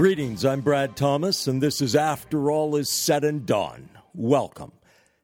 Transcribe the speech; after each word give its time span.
Greetings, 0.00 0.46
I'm 0.46 0.62
Brad 0.62 0.96
Thomas, 0.96 1.46
and 1.46 1.62
this 1.62 1.82
is 1.82 1.94
After 1.94 2.50
All 2.50 2.74
Is 2.74 2.88
Said 2.88 3.22
and 3.22 3.44
Done. 3.44 3.90
Welcome. 4.14 4.72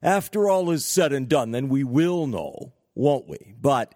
After 0.03 0.51
all 0.51 0.71
is 0.71 0.85
said 0.85 1.15
and 1.15 1.31
done, 1.31 1.53
then 1.53 1.71
we 1.71 1.83
will 1.83 2.27
know, 2.27 2.75
won't 2.95 3.27
we? 3.27 3.55
But 3.59 3.95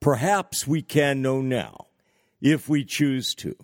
perhaps 0.00 0.66
we 0.66 0.82
can 0.82 1.22
know 1.22 1.42
now, 1.42 1.86
if 2.40 2.68
we 2.68 2.84
choose 2.84 3.36
to. 3.36 3.54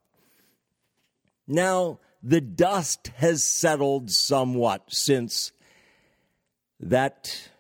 Now, 1.47 1.99
the 2.23 2.41
dust 2.41 3.09
has 3.17 3.45
settled 3.45 4.11
somewhat 4.11 4.85
since 4.89 5.53
that 6.81 7.51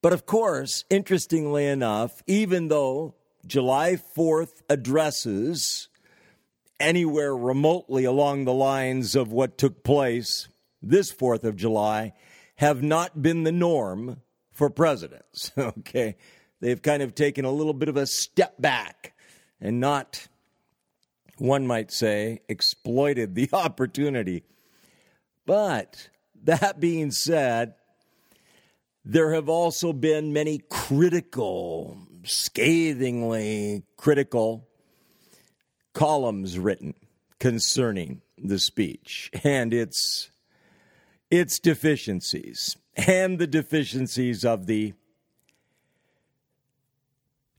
But 0.00 0.12
of 0.12 0.26
course, 0.26 0.84
interestingly 0.90 1.66
enough, 1.66 2.22
even 2.26 2.68
though 2.68 3.14
July 3.46 3.96
4th 4.16 4.62
addresses 4.68 5.88
anywhere 6.80 7.36
remotely 7.36 8.04
along 8.04 8.44
the 8.44 8.52
lines 8.52 9.14
of 9.14 9.32
what 9.32 9.58
took 9.58 9.82
place 9.82 10.48
this 10.82 11.12
4th 11.12 11.44
of 11.44 11.56
July 11.56 12.12
have 12.56 12.82
not 12.82 13.22
been 13.22 13.44
the 13.44 13.52
norm 13.52 14.20
for 14.52 14.70
presidents. 14.70 15.50
Okay. 15.58 16.16
They've 16.60 16.82
kind 16.82 17.02
of 17.04 17.14
taken 17.14 17.44
a 17.44 17.52
little 17.52 17.72
bit 17.72 17.88
of 17.88 17.96
a 17.96 18.04
step 18.04 18.60
back 18.60 19.14
and 19.60 19.78
not, 19.78 20.26
one 21.36 21.68
might 21.68 21.92
say, 21.92 22.40
exploited 22.48 23.36
the 23.36 23.48
opportunity. 23.52 24.42
But 25.46 26.10
that 26.42 26.80
being 26.80 27.12
said, 27.12 27.74
there 29.04 29.34
have 29.34 29.48
also 29.48 29.92
been 29.92 30.32
many 30.32 30.58
critical, 30.68 31.96
scathingly 32.24 33.84
critical 33.96 34.67
columns 35.98 36.56
written 36.56 36.94
concerning 37.40 38.22
the 38.40 38.60
speech 38.60 39.32
and 39.42 39.74
its 39.74 40.30
its 41.28 41.58
deficiencies 41.58 42.76
and 42.96 43.40
the 43.40 43.48
deficiencies 43.48 44.44
of 44.44 44.66
the 44.66 44.94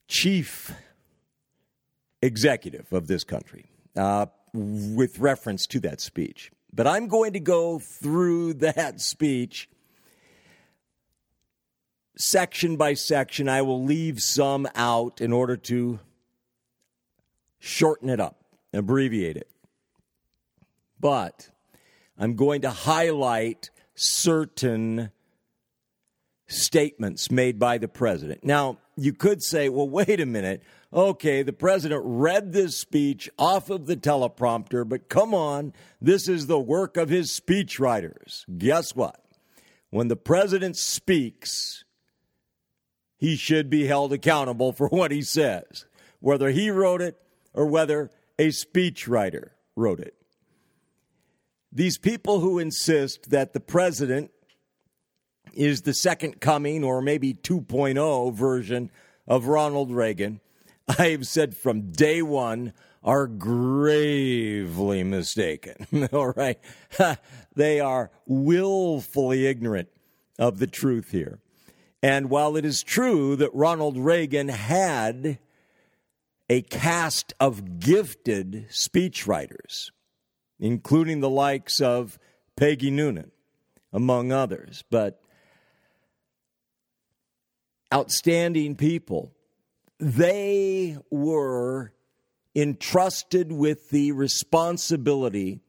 chief 0.07 0.71
executive 2.21 2.93
of 2.93 3.07
this 3.07 3.25
country 3.25 3.65
uh, 3.97 4.25
with 4.53 5.19
reference 5.19 5.67
to 5.67 5.81
that 5.81 5.99
speech. 5.99 6.49
But 6.73 6.87
I'm 6.87 7.09
going 7.09 7.33
to 7.33 7.41
go 7.41 7.77
through 7.77 8.53
that 8.53 9.01
speech 9.01 9.69
section 12.17 12.77
by 12.77 12.93
section. 12.93 13.49
I 13.49 13.63
will 13.63 13.83
leave 13.83 14.21
some 14.21 14.65
out 14.75 15.19
in 15.19 15.33
order 15.33 15.57
to 15.57 15.99
shorten 17.59 18.09
it 18.09 18.19
up, 18.19 18.43
abbreviate 18.73 19.37
it. 19.37 19.49
But 20.99 21.49
I'm 22.17 22.35
going 22.35 22.61
to 22.61 22.69
highlight 22.69 23.69
certain 23.95 25.11
statements 26.47 27.29
made 27.29 27.59
by 27.59 27.77
the 27.77 27.87
president. 27.87 28.43
Now, 28.43 28.79
you 28.97 29.13
could 29.13 29.41
say, 29.41 29.69
well, 29.69 29.87
wait 29.87 30.19
a 30.19 30.25
minute. 30.25 30.63
Okay, 30.91 31.43
the 31.43 31.53
president 31.53 32.01
read 32.03 32.51
this 32.51 32.77
speech 32.77 33.29
off 33.37 33.69
of 33.69 33.85
the 33.85 33.95
teleprompter, 33.95 34.87
but 34.87 35.07
come 35.07 35.33
on, 35.33 35.73
this 36.01 36.27
is 36.27 36.47
the 36.47 36.59
work 36.59 36.97
of 36.97 37.09
his 37.09 37.39
speechwriters. 37.39 38.45
Guess 38.57 38.95
what? 38.95 39.23
When 39.91 40.07
the 40.07 40.15
president 40.15 40.77
speaks, 40.77 41.83
he 43.17 43.35
should 43.35 43.69
be 43.69 43.85
held 43.85 44.11
accountable 44.11 44.73
for 44.73 44.87
what 44.87 45.11
he 45.11 45.21
says, 45.21 45.85
whether 46.19 46.49
he 46.49 46.71
wrote 46.71 47.01
it 47.01 47.21
or 47.53 47.65
whether 47.65 48.11
a 48.37 48.49
speechwriter 48.49 49.49
wrote 49.75 49.99
it. 49.99 50.15
These 51.71 51.97
people 51.97 52.39
who 52.39 52.57
insist 52.59 53.29
that 53.29 53.53
the 53.53 53.59
president 53.59 54.31
is 55.53 55.81
the 55.81 55.93
second 55.93 56.39
coming 56.39 56.83
or 56.83 57.01
maybe 57.01 57.33
2.0 57.33 58.33
version 58.33 58.89
of 59.27 59.47
Ronald 59.47 59.91
Reagan, 59.91 60.41
I've 60.99 61.27
said 61.27 61.55
from 61.55 61.91
day 61.91 62.21
one, 62.21 62.73
are 63.03 63.27
gravely 63.27 65.03
mistaken. 65.03 66.09
All 66.13 66.31
right. 66.31 66.59
they 67.55 67.79
are 67.79 68.11
willfully 68.25 69.47
ignorant 69.47 69.89
of 70.37 70.59
the 70.59 70.67
truth 70.67 71.11
here. 71.11 71.39
And 72.01 72.29
while 72.29 72.55
it 72.55 72.65
is 72.65 72.83
true 72.83 73.35
that 73.35 73.53
Ronald 73.53 73.97
Reagan 73.97 74.47
had 74.47 75.37
a 76.49 76.61
cast 76.63 77.33
of 77.39 77.79
gifted 77.79 78.67
speechwriters, 78.69 79.91
including 80.59 81.19
the 81.19 81.29
likes 81.29 81.79
of 81.79 82.17
Peggy 82.55 82.89
Noonan, 82.89 83.31
among 83.93 84.31
others, 84.31 84.83
but 84.89 85.21
outstanding 87.93 88.75
people. 88.75 89.31
They 89.99 90.97
were 91.11 91.93
entrusted 92.55 93.51
with 93.51 93.89
the 93.89 94.11
responsibility 94.11 95.61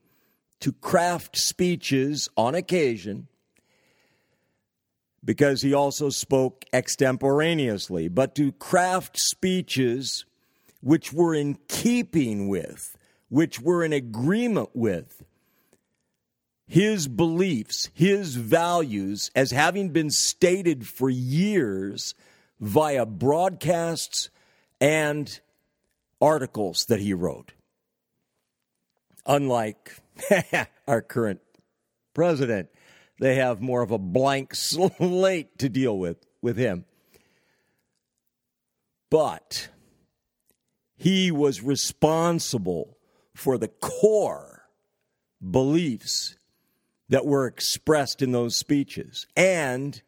to 0.60 0.72
craft 0.72 1.36
speeches 1.36 2.28
on 2.36 2.54
occasion 2.54 3.28
because 5.22 5.62
he 5.62 5.74
also 5.74 6.08
spoke 6.08 6.64
extemporaneously, 6.72 8.08
but 8.08 8.34
to 8.34 8.52
craft 8.52 9.18
speeches 9.18 10.24
which 10.80 11.12
were 11.12 11.34
in 11.34 11.58
keeping 11.68 12.48
with, 12.48 12.96
which 13.28 13.60
were 13.60 13.84
in 13.84 13.92
agreement 13.92 14.70
with 14.74 15.22
his 16.66 17.08
beliefs, 17.08 17.90
his 17.94 18.36
values, 18.36 19.30
as 19.34 19.50
having 19.50 19.90
been 19.90 20.10
stated 20.10 20.86
for 20.86 21.10
years 21.10 22.14
via 22.60 23.04
broadcasts 23.04 24.30
and 24.80 25.40
articles 26.20 26.86
that 26.88 27.00
he 27.00 27.12
wrote. 27.12 27.52
Unlike 29.26 29.96
our 30.88 31.02
current 31.02 31.40
president, 32.14 32.68
they 33.18 33.34
have 33.34 33.60
more 33.60 33.82
of 33.82 33.90
a 33.90 33.98
blank 33.98 34.54
slate 34.54 35.58
to 35.58 35.68
deal 35.68 35.98
with 35.98 36.18
with 36.40 36.56
him. 36.56 36.84
But 39.10 39.68
he 41.00 41.30
was 41.30 41.62
responsible 41.62 42.98
for 43.34 43.56
the 43.56 43.68
core 43.68 44.68
beliefs 45.50 46.36
that 47.08 47.24
were 47.24 47.46
expressed 47.46 48.20
in 48.20 48.32
those 48.32 48.58
speeches. 48.58 49.26
And 49.34 50.02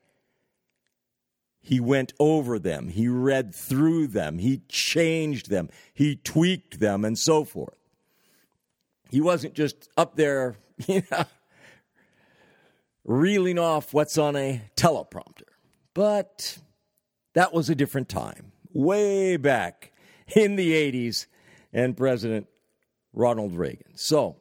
he 1.63 1.81
went 1.81 2.13
over 2.21 2.59
them, 2.59 2.89
he 2.89 3.09
read 3.09 3.55
through 3.55 4.09
them, 4.09 4.37
he 4.37 4.61
changed 4.69 5.49
them, 5.49 5.71
he 5.95 6.17
tweaked 6.17 6.79
them, 6.79 7.07
and 7.07 7.19
so 7.19 7.45
forth. 7.45 7.79
He 9.09 9.23
wasn't 9.23 9.55
just 9.55 9.89
up 9.97 10.17
there, 10.17 10.57
you 10.87 11.05
know, 11.11 11.25
reeling 13.07 13.59
off 13.59 13.95
what's 13.95 14.19
on 14.19 14.37
a 14.37 14.61
teleprompter. 14.77 15.49
But 15.95 16.59
that 17.33 17.55
was 17.55 17.71
a 17.71 17.75
different 17.75 18.11
time, 18.11 18.53
way 18.75 19.39
back 19.39 19.92
in 20.35 20.57
the 20.57 20.73
80s 20.73 21.27
and 21.73 21.97
President 21.97 22.47
Ronald 23.13 23.55
Reagan. 23.55 23.97
So, 23.97 24.37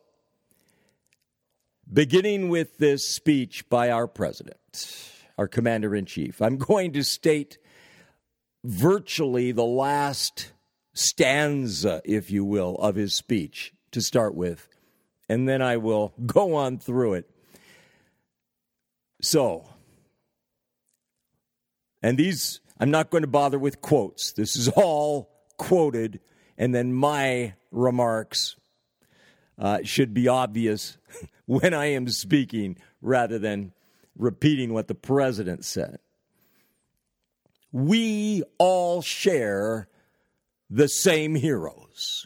beginning 1.92 2.50
with 2.50 2.78
this 2.78 3.08
speech 3.08 3.68
by 3.70 3.90
our 3.90 4.08
president, 4.08 4.58
our 5.38 5.48
commander 5.48 5.96
in 5.96 6.06
chief, 6.06 6.42
I'm 6.42 6.58
going 6.58 6.94
to 6.94 7.04
state 7.04 7.58
virtually 8.64 9.52
the 9.52 9.66
last 9.66 10.52
stanza, 10.94 12.02
if 12.06 12.32
you 12.32 12.46
will, 12.46 12.76
of 12.76 12.96
his 12.96 13.14
speech 13.14 13.74
to 13.92 14.02
start 14.02 14.36
with, 14.36 14.68
and 15.28 15.48
then 15.48 15.62
I 15.62 15.78
will 15.78 16.14
go 16.26 16.56
on 16.56 16.78
through 16.78 17.14
it 17.16 17.30
so, 19.22 19.70
and 22.02 22.18
these, 22.18 22.60
I'm 22.80 22.90
not 22.90 23.12
going 23.12 23.22
to 23.22 23.28
bother 23.28 23.60
with 23.60 23.82
quotes. 23.82 24.34
This 24.34 24.56
is 24.56 24.68
all 24.70 25.31
quoted, 25.62 26.20
and 26.58 26.74
then 26.74 26.92
my 26.92 27.54
remarks 27.72 28.56
uh, 29.60 29.78
should 29.84 30.12
be 30.12 30.28
obvious 30.28 30.98
when 31.46 31.72
I 31.72 31.86
am 31.86 32.10
speaking 32.10 32.78
rather 33.00 33.38
than 33.38 33.74
repeating 34.18 34.74
what 34.74 34.88
the 34.88 34.96
president 34.96 35.64
said. 35.64 36.00
We 37.72 38.42
all 38.58 39.04
share 39.04 39.88
the 40.68 40.88
same 40.88 41.36
heroes, 41.36 42.26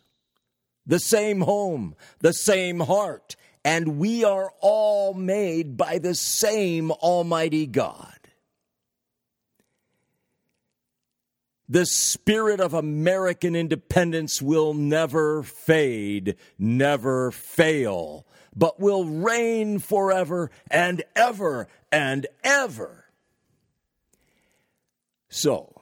the 0.85 0.99
same 0.99 1.41
home, 1.41 1.93
the 2.19 2.31
same 2.31 2.79
heart, 2.79 3.35
and 3.65 3.99
we 3.99 4.23
are 4.23 4.53
all 4.61 5.13
made 5.13 5.75
by 5.75 5.97
the 5.97 6.15
same 6.15 6.89
Almighty 6.89 7.67
God. 7.67 8.15
The 11.67 11.85
spirit 11.85 12.59
of 12.59 12.73
American 12.73 13.55
independence 13.55 14.41
will 14.41 14.73
never 14.73 15.41
fade, 15.41 16.35
never 16.59 17.31
fail, 17.31 18.27
but 18.55 18.79
will 18.79 19.03
reign 19.05 19.79
forever 19.79 20.51
and 20.69 21.03
ever 21.15 21.67
and 21.91 22.27
ever. 22.43 23.05
So, 25.29 25.81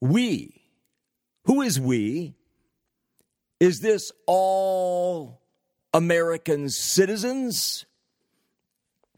we, 0.00 0.62
who 1.44 1.62
is 1.62 1.78
we? 1.78 2.34
Is 3.60 3.80
this 3.80 4.10
all 4.26 5.40
American 5.94 6.68
citizens 6.68 7.86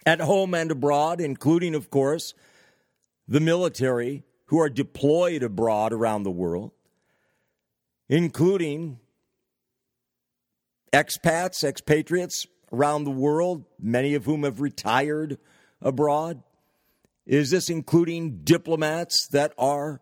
at 0.05 0.21
home 0.21 0.55
and 0.55 0.71
abroad, 0.71 1.21
including, 1.21 1.75
of 1.75 1.91
course, 1.91 2.35
the 3.27 3.41
military 3.41 4.23
who 4.47 4.61
are 4.61 4.69
deployed 4.69 5.43
abroad 5.43 5.93
around 5.93 6.23
the 6.23 6.31
world, 6.31 6.73
including 8.09 8.99
expats, 10.93 11.65
expatriates 11.65 12.47
around 12.73 13.05
the 13.05 13.11
world, 13.11 13.65
many 13.79 14.15
of 14.15 14.25
whom 14.25 14.45
have 14.45 14.61
retired 14.61 15.39
abroad? 15.81 16.43
Is 17.27 17.51
this 17.51 17.69
including 17.69 18.43
diplomats 18.45 19.27
that 19.33 19.53
are 19.59 20.01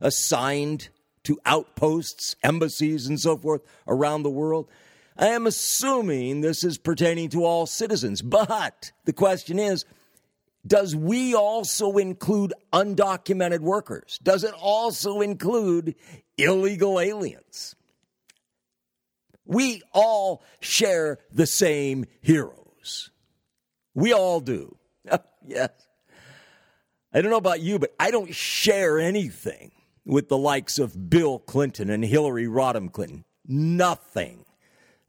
assigned 0.00 0.88
to 1.22 1.38
outposts, 1.46 2.36
embassies, 2.42 3.06
and 3.06 3.18
so 3.18 3.36
forth 3.36 3.62
around 3.86 4.22
the 4.22 4.30
world? 4.30 4.68
I 5.16 5.28
am 5.28 5.46
assuming 5.46 6.40
this 6.40 6.64
is 6.64 6.76
pertaining 6.76 7.28
to 7.30 7.44
all 7.44 7.66
citizens, 7.66 8.20
but 8.20 8.90
the 9.04 9.12
question 9.12 9.60
is 9.60 9.84
does 10.66 10.96
we 10.96 11.34
also 11.34 11.98
include 11.98 12.54
undocumented 12.72 13.60
workers? 13.60 14.18
Does 14.22 14.44
it 14.44 14.54
also 14.54 15.20
include 15.20 15.94
illegal 16.38 17.00
aliens? 17.00 17.74
We 19.44 19.82
all 19.92 20.42
share 20.60 21.18
the 21.30 21.46
same 21.46 22.06
heroes. 22.20 23.10
We 23.94 24.12
all 24.12 24.40
do. 24.40 24.76
yes. 25.46 25.70
I 27.12 27.20
don't 27.20 27.30
know 27.30 27.36
about 27.36 27.60
you, 27.60 27.78
but 27.78 27.94
I 28.00 28.10
don't 28.10 28.34
share 28.34 28.98
anything 28.98 29.72
with 30.04 30.28
the 30.28 30.38
likes 30.38 30.78
of 30.78 31.10
Bill 31.10 31.38
Clinton 31.38 31.90
and 31.90 32.04
Hillary 32.04 32.46
Rodham 32.46 32.90
Clinton. 32.90 33.24
Nothing 33.46 34.44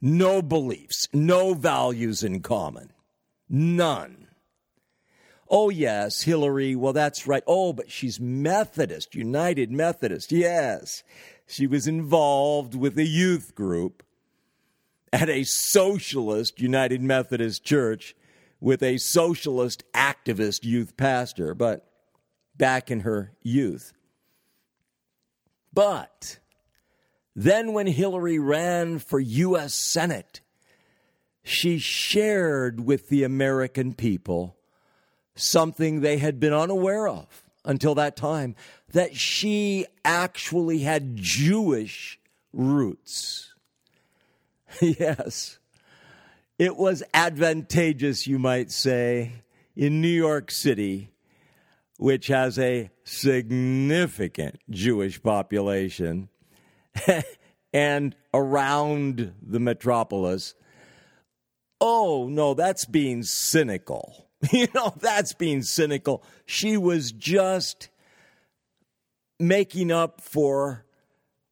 no 0.00 0.42
beliefs, 0.42 1.08
no 1.12 1.54
values 1.54 2.22
in 2.22 2.40
common. 2.40 2.92
None. 3.48 4.25
Oh, 5.48 5.70
yes, 5.70 6.22
Hillary. 6.22 6.74
Well, 6.74 6.92
that's 6.92 7.26
right. 7.26 7.42
Oh, 7.46 7.72
but 7.72 7.90
she's 7.90 8.20
Methodist, 8.20 9.14
United 9.14 9.70
Methodist. 9.70 10.32
Yes. 10.32 11.02
She 11.46 11.66
was 11.66 11.86
involved 11.86 12.74
with 12.74 12.98
a 12.98 13.06
youth 13.06 13.54
group 13.54 14.02
at 15.12 15.28
a 15.28 15.44
socialist 15.44 16.60
United 16.60 17.00
Methodist 17.00 17.64
church 17.64 18.16
with 18.60 18.82
a 18.82 18.98
socialist 18.98 19.84
activist 19.94 20.64
youth 20.64 20.96
pastor, 20.96 21.54
but 21.54 21.88
back 22.56 22.90
in 22.90 23.00
her 23.00 23.32
youth. 23.42 23.92
But 25.72 26.38
then, 27.34 27.74
when 27.74 27.86
Hillary 27.86 28.38
ran 28.38 28.98
for 28.98 29.20
U.S. 29.20 29.74
Senate, 29.74 30.40
she 31.42 31.78
shared 31.78 32.80
with 32.80 33.08
the 33.08 33.24
American 33.24 33.92
people 33.92 34.55
something 35.36 36.00
they 36.00 36.18
had 36.18 36.40
been 36.40 36.52
unaware 36.52 37.06
of 37.06 37.26
until 37.64 37.94
that 37.94 38.16
time 38.16 38.56
that 38.92 39.14
she 39.16 39.86
actually 40.04 40.78
had 40.80 41.16
Jewish 41.16 42.18
roots. 42.52 43.52
yes, 44.80 45.58
it 46.58 46.76
was 46.76 47.02
advantageous, 47.12 48.26
you 48.26 48.38
might 48.38 48.70
say, 48.70 49.42
in 49.74 50.00
New 50.00 50.08
York 50.08 50.50
City, 50.50 51.10
which 51.98 52.28
has 52.28 52.58
a 52.58 52.90
significant 53.04 54.58
Jewish 54.70 55.22
population 55.22 56.28
and 57.72 58.16
around 58.32 59.34
the 59.42 59.60
metropolis. 59.60 60.54
Oh, 61.80 62.26
no, 62.30 62.54
that's 62.54 62.86
being 62.86 63.22
cynical. 63.22 64.25
You 64.52 64.68
know, 64.74 64.92
that's 65.00 65.32
being 65.32 65.62
cynical. 65.62 66.22
She 66.44 66.76
was 66.76 67.10
just 67.10 67.88
making 69.38 69.90
up 69.90 70.20
for 70.20 70.84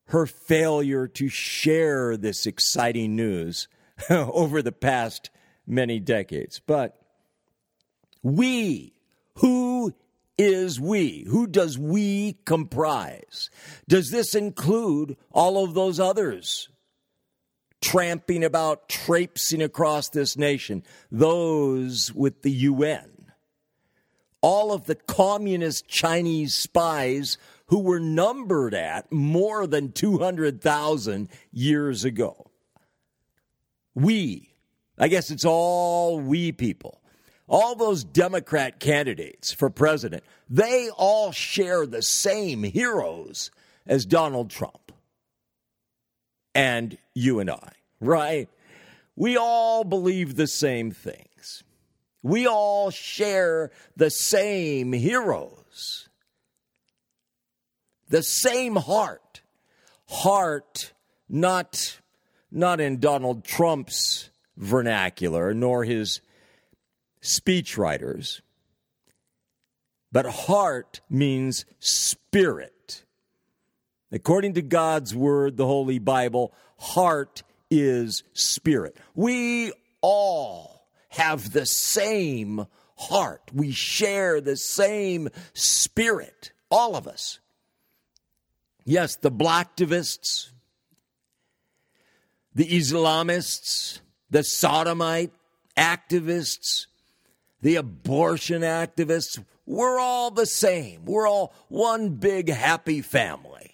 her 0.06 0.26
failure 0.26 1.06
to 1.08 1.28
share 1.28 2.16
this 2.16 2.46
exciting 2.46 3.16
news 3.16 3.68
over 4.10 4.62
the 4.62 4.72
past 4.72 5.30
many 5.66 5.98
decades. 5.98 6.60
But 6.64 7.00
We. 8.22 8.92
Who 9.38 9.94
is 10.38 10.80
we? 10.80 11.24
Who 11.28 11.46
does 11.46 11.78
we 11.78 12.34
comprise? 12.44 13.50
Does 13.88 14.10
this 14.10 14.34
include 14.34 15.16
all 15.32 15.64
of 15.64 15.74
those 15.74 15.98
others 15.98 16.68
tramping 17.84 18.42
about, 18.42 18.88
traipsing 18.88 19.62
across 19.62 20.08
this 20.08 20.36
nation? 20.36 20.82
Those 21.10 22.12
with 22.12 22.42
the 22.42 22.50
UN? 22.50 23.10
All 24.40 24.72
of 24.72 24.84
the 24.84 24.94
communist 24.94 25.86
Chinese 25.86 26.54
spies 26.54 27.38
who 27.66 27.80
were 27.80 28.00
numbered 28.00 28.74
at 28.74 29.12
more 29.12 29.66
than 29.66 29.92
200,000 29.92 31.28
years 31.52 32.04
ago. 32.04 32.50
We. 33.94 34.54
I 34.98 35.08
guess 35.08 35.30
it's 35.30 35.44
all 35.44 36.20
we 36.20 36.52
people 36.52 37.00
all 37.46 37.74
those 37.74 38.04
Democrat 38.04 38.80
candidates 38.80 39.52
for 39.52 39.70
president, 39.70 40.24
they 40.48 40.88
all 40.96 41.32
share 41.32 41.86
the 41.86 42.02
same 42.02 42.62
heroes 42.62 43.50
as 43.86 44.06
Donald 44.06 44.50
Trump 44.50 44.92
and 46.54 46.96
you 47.14 47.40
and 47.40 47.50
I, 47.50 47.72
right? 48.00 48.48
We 49.16 49.36
all 49.36 49.84
believe 49.84 50.36
the 50.36 50.46
same 50.46 50.90
things. 50.90 51.62
We 52.22 52.46
all 52.46 52.90
share 52.90 53.70
the 53.96 54.10
same 54.10 54.92
heroes, 54.92 56.08
the 58.08 58.22
same 58.22 58.76
heart. 58.76 59.20
Heart, 60.06 60.92
not, 61.28 62.00
not 62.50 62.80
in 62.80 63.00
Donald 63.00 63.44
Trump's 63.44 64.30
vernacular, 64.56 65.54
nor 65.54 65.84
his 65.84 66.20
speechwriters. 67.22 68.40
But 70.12 70.26
heart 70.26 71.00
means 71.10 71.64
spirit. 71.80 72.73
According 74.14 74.54
to 74.54 74.62
God's 74.62 75.12
word, 75.12 75.56
the 75.56 75.66
Holy 75.66 75.98
Bible, 75.98 76.54
heart 76.78 77.42
is 77.68 78.22
spirit. 78.32 78.96
We 79.16 79.72
all 80.02 80.86
have 81.08 81.52
the 81.52 81.66
same 81.66 82.66
heart. 82.96 83.50
We 83.52 83.72
share 83.72 84.40
the 84.40 84.56
same 84.56 85.30
spirit, 85.52 86.52
all 86.70 86.94
of 86.94 87.08
us. 87.08 87.40
Yes, 88.84 89.16
the 89.16 89.32
blacktivists, 89.32 90.50
the 92.54 92.68
Islamists, 92.68 93.98
the 94.30 94.44
sodomite 94.44 95.32
activists, 95.76 96.86
the 97.62 97.74
abortion 97.74 98.62
activists, 98.62 99.42
we're 99.66 99.98
all 99.98 100.30
the 100.30 100.46
same. 100.46 101.04
We're 101.04 101.26
all 101.26 101.52
one 101.66 102.10
big 102.10 102.48
happy 102.48 103.00
family. 103.00 103.73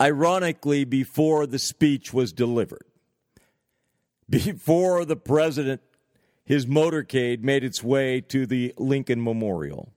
Ironically, 0.00 0.84
before 0.84 1.46
the 1.46 1.58
speech 1.58 2.12
was 2.12 2.32
delivered, 2.32 2.84
before 4.28 5.04
the 5.04 5.16
president, 5.16 5.80
his 6.44 6.66
motorcade 6.66 7.42
made 7.42 7.64
its 7.64 7.82
way 7.82 8.20
to 8.22 8.46
the 8.46 8.74
Lincoln 8.76 9.22
Memorial, 9.22 9.92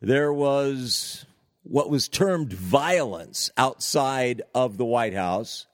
there 0.00 0.32
was 0.32 1.24
what 1.62 1.90
was 1.90 2.08
termed 2.08 2.52
violence 2.52 3.50
outside 3.56 4.42
of 4.54 4.76
the 4.76 4.84
White 4.84 5.14
House, 5.14 5.66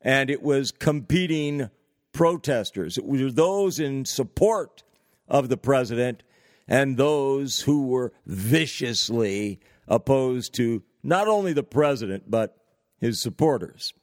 and 0.00 0.30
it 0.30 0.42
was 0.42 0.72
competing 0.72 1.70
protesters. 2.12 2.98
It 2.98 3.04
were 3.04 3.30
those 3.30 3.78
in 3.78 4.04
support 4.04 4.82
of 5.28 5.48
the 5.48 5.56
president 5.56 6.22
and 6.66 6.96
those 6.96 7.60
who 7.60 7.86
were 7.86 8.12
viciously 8.26 9.60
opposed 9.86 10.54
to 10.54 10.82
not 11.08 11.26
only 11.26 11.52
the 11.52 11.62
president, 11.62 12.30
but 12.30 12.56
his 12.98 13.20
supporters. 13.20 13.94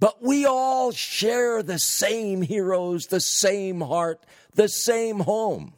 But 0.00 0.22
we 0.22 0.44
all 0.44 0.90
share 0.90 1.62
the 1.62 1.78
same 1.78 2.42
heroes, 2.42 3.06
the 3.06 3.20
same 3.20 3.80
heart, 3.80 4.26
the 4.54 4.68
same 4.68 5.20
home. 5.20 5.72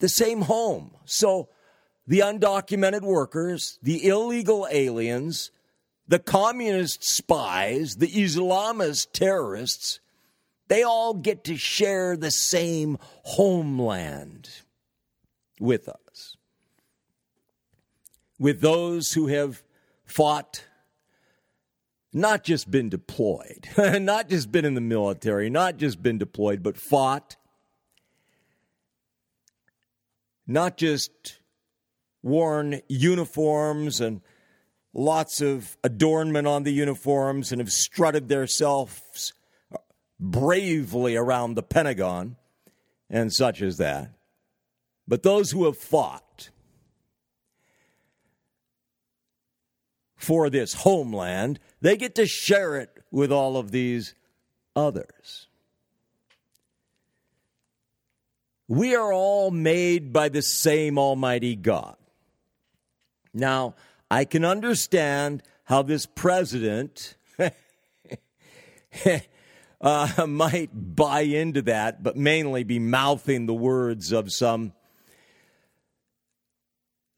The 0.00 0.08
same 0.08 0.42
home. 0.42 0.90
So 1.04 1.50
the 2.06 2.20
undocumented 2.20 3.02
workers, 3.02 3.78
the 3.82 4.06
illegal 4.06 4.66
aliens, 4.70 5.52
the 6.08 6.18
communist 6.18 7.04
spies, 7.04 7.96
the 7.96 8.08
Islamist 8.08 9.12
terrorists, 9.12 10.00
they 10.66 10.82
all 10.82 11.14
get 11.14 11.44
to 11.44 11.56
share 11.56 12.16
the 12.16 12.30
same 12.32 12.98
homeland 13.22 14.48
with 15.60 15.88
us. 15.88 16.29
With 18.40 18.62
those 18.62 19.12
who 19.12 19.26
have 19.26 19.62
fought, 20.06 20.64
not 22.10 22.42
just 22.42 22.70
been 22.70 22.88
deployed, 22.88 23.68
not 23.76 24.30
just 24.30 24.50
been 24.50 24.64
in 24.64 24.72
the 24.72 24.80
military, 24.80 25.50
not 25.50 25.76
just 25.76 26.02
been 26.02 26.16
deployed, 26.16 26.62
but 26.62 26.78
fought, 26.78 27.36
not 30.46 30.78
just 30.78 31.38
worn 32.22 32.80
uniforms 32.88 34.00
and 34.00 34.22
lots 34.94 35.42
of 35.42 35.76
adornment 35.84 36.46
on 36.46 36.62
the 36.62 36.72
uniforms 36.72 37.52
and 37.52 37.60
have 37.60 37.70
strutted 37.70 38.28
themselves 38.28 39.34
bravely 40.18 41.14
around 41.14 41.54
the 41.54 41.62
Pentagon 41.62 42.36
and 43.10 43.34
such 43.34 43.60
as 43.60 43.76
that. 43.76 44.12
But 45.06 45.22
those 45.22 45.50
who 45.50 45.66
have 45.66 45.76
fought 45.76 46.24
for 50.20 50.50
this 50.50 50.74
homeland, 50.74 51.58
they 51.80 51.96
get 51.96 52.14
to 52.16 52.26
share 52.26 52.76
it 52.76 52.90
with 53.10 53.32
all 53.32 53.56
of 53.56 53.70
these 53.70 54.14
others. 54.76 55.46
We 58.68 58.94
are 58.94 59.12
all 59.12 59.50
made 59.50 60.12
by 60.12 60.28
the 60.28 60.42
same 60.42 60.98
Almighty 60.98 61.56
God. 61.56 61.96
Now, 63.32 63.74
I 64.10 64.26
can 64.26 64.44
understand 64.44 65.42
how 65.64 65.82
this 65.82 66.04
president 66.04 67.16
uh, 69.80 70.26
might 70.28 70.70
buy 70.72 71.20
into 71.22 71.62
that, 71.62 72.02
but 72.02 72.16
mainly 72.16 72.62
be 72.62 72.78
mouthing 72.78 73.46
the 73.46 73.54
words 73.54 74.12
of 74.12 74.30
some 74.32 74.74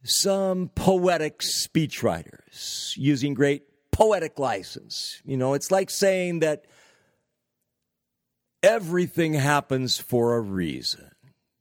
some 0.04 0.68
poetic 0.74 1.40
speechwriters 1.40 2.96
using 2.96 3.34
great 3.34 3.62
poetic 3.90 4.38
license. 4.38 5.20
You 5.24 5.36
know, 5.36 5.54
it's 5.54 5.70
like 5.70 5.90
saying 5.90 6.40
that 6.40 6.64
everything 8.62 9.34
happens 9.34 9.98
for 9.98 10.36
a 10.36 10.40
reason. 10.40 11.10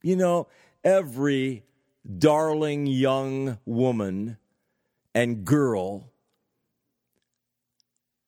You 0.02 0.16
know, 0.16 0.48
every 0.82 1.64
darling 2.18 2.86
young 2.86 3.58
woman 3.64 4.38
and 5.14 5.44
girl 5.44 6.10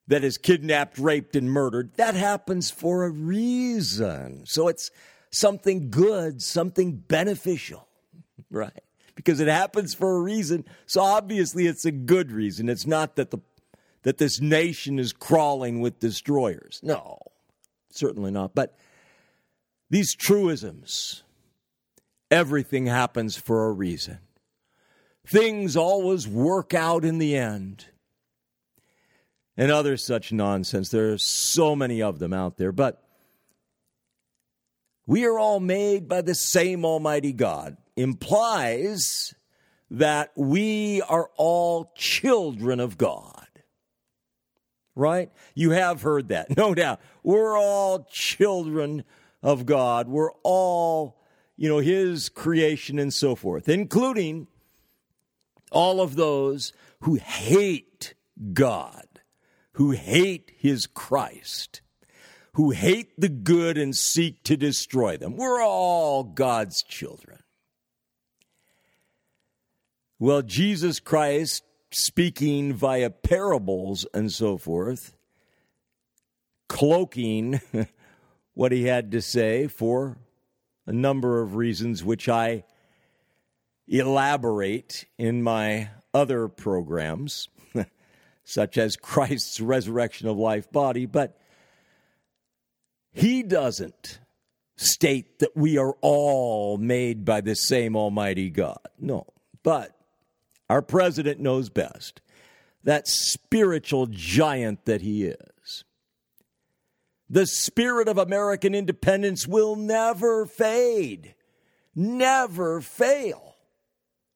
that 0.07 0.23
is 0.23 0.39
kidnapped, 0.39 0.99
raped, 0.99 1.35
and 1.35 1.51
murdered, 1.51 1.95
that 1.97 2.15
happens 2.15 2.71
for 2.71 3.05
a 3.05 3.11
reason. 3.11 4.45
So 4.47 4.69
it's 4.69 4.91
something 5.31 5.91
good, 5.91 6.43
something 6.43 6.93
beneficial, 6.97 7.89
right? 8.51 8.83
Because 9.15 9.41
it 9.41 9.49
happens 9.49 9.95
for 9.95 10.17
a 10.17 10.21
reason. 10.21 10.65
So 10.87 11.01
obviously 11.01 11.67
it's 11.67 11.85
a 11.85 11.93
good 11.93 12.33
reason. 12.33 12.69
It's 12.69 12.87
not 12.87 13.17
that 13.17 13.31
the 13.31 13.39
that 14.05 14.19
this 14.19 14.41
nation 14.41 14.99
is 14.99 15.13
crawling 15.13 15.81
with 15.81 15.99
destroyers. 15.99 16.79
No, 16.83 17.19
certainly 17.91 18.31
not. 18.31 18.55
But 18.55 18.77
these 19.91 20.15
truisms, 20.15 21.23
everything 22.31 22.87
happens 22.87 23.37
for 23.37 23.67
a 23.67 23.73
reason. 23.73 24.19
Things 25.27 25.77
always 25.77 26.29
work 26.29 26.75
out 26.75 27.05
in 27.05 27.19
the 27.19 27.35
end. 27.35 27.87
And 29.57 29.71
other 29.71 29.97
such 29.97 30.33
nonsense. 30.33 30.91
There 30.91 31.13
are 31.13 31.19
so 31.19 31.75
many 31.75 32.03
of 32.03 32.19
them 32.19 32.33
out 32.33 32.59
there. 32.59 32.73
But 32.73 33.03
we 35.07 35.25
are 35.25 35.39
all 35.39 35.61
made 35.61 36.09
by 36.09 36.23
the 36.23 36.35
same 36.35 36.85
Almighty 36.85 37.33
God 37.33 37.77
implies 37.97 39.35
that 39.91 40.33
we 40.37 41.03
are 41.03 41.31
all 41.37 41.93
children 41.97 42.81
of 42.81 42.99
God. 42.99 43.47
Right? 44.97 45.31
You 45.55 45.71
have 45.71 46.03
heard 46.03 46.29
that, 46.29 46.57
no 46.57 46.75
doubt. 46.75 47.01
We're 47.23 47.59
all 47.59 48.07
children 48.11 49.05
of 49.43 49.67
God. 49.67 50.09
We're 50.09 50.33
all, 50.43 51.21
you 51.57 51.69
know, 51.69 51.79
His 51.79 52.29
creation 52.29 52.99
and 52.99 53.13
so 53.13 53.35
forth, 53.35 53.69
including 53.69 54.47
all 55.75 56.01
of 56.01 56.17
those 56.17 56.73
who 57.01 57.17
hate 57.17 58.15
God, 58.53 59.07
who 59.73 59.91
hate 59.91 60.53
his 60.57 60.87
Christ, 60.87 61.83
who 62.55 62.71
hate 62.71 63.19
the 63.19 63.29
good 63.29 63.77
and 63.77 63.95
seek 63.95 64.43
to 64.45 64.57
destroy 64.57 65.17
them. 65.17 65.37
We're 65.37 65.63
all 65.63 66.23
God's 66.23 66.83
children. 66.83 67.41
Well, 70.19 70.43
Jesus 70.43 71.01
Christ, 71.01 71.65
speaking 71.91 72.73
via 72.73 73.11
parables 73.11 74.07
and 74.15 74.31
so 74.31 74.57
forth, 74.57 75.17
cloaking 76.69 77.61
what 78.55 78.71
he 78.71 78.85
had 78.85 79.11
to 79.11 79.21
say 79.21 79.67
for 79.67 80.17
a 80.87 80.93
number 80.93 81.43
of 81.43 81.57
reasons, 81.57 82.05
which 82.05 82.29
I 82.29 82.65
elaborate 83.89 85.05
in 85.19 85.43
my 85.43 85.91
other 86.13 86.47
programs, 86.49 87.49
such 88.45 88.79
as 88.79 88.97
Christ's 88.97 89.61
resurrection 89.61 90.29
of 90.29 90.37
life 90.37 90.71
body, 90.71 91.07
but 91.07 91.37
he 93.13 93.43
doesn't 93.43 94.21
state 94.77 95.41
that 95.41 95.57
we 95.57 95.77
are 95.77 95.95
all 96.01 96.79
made 96.79 97.25
by 97.25 97.41
the 97.41 97.55
same 97.55 97.97
Almighty 97.97 98.51
God. 98.51 98.79
No. 98.99 99.27
But 99.63 99.94
our 100.69 100.83
president 100.83 101.41
knows 101.41 101.69
best. 101.69 102.21
That 102.83 103.09
spiritual 103.09 104.07
giant 104.11 104.85
that 104.85 105.01
he 105.01 105.25
is. 105.25 105.85
The 107.31 107.47
spirit 107.47 108.09
of 108.09 108.19
American 108.19 108.75
independence 108.75 109.47
will 109.47 109.77
never 109.77 110.45
fade, 110.47 111.35
never 111.95 112.81
fail, 112.81 113.57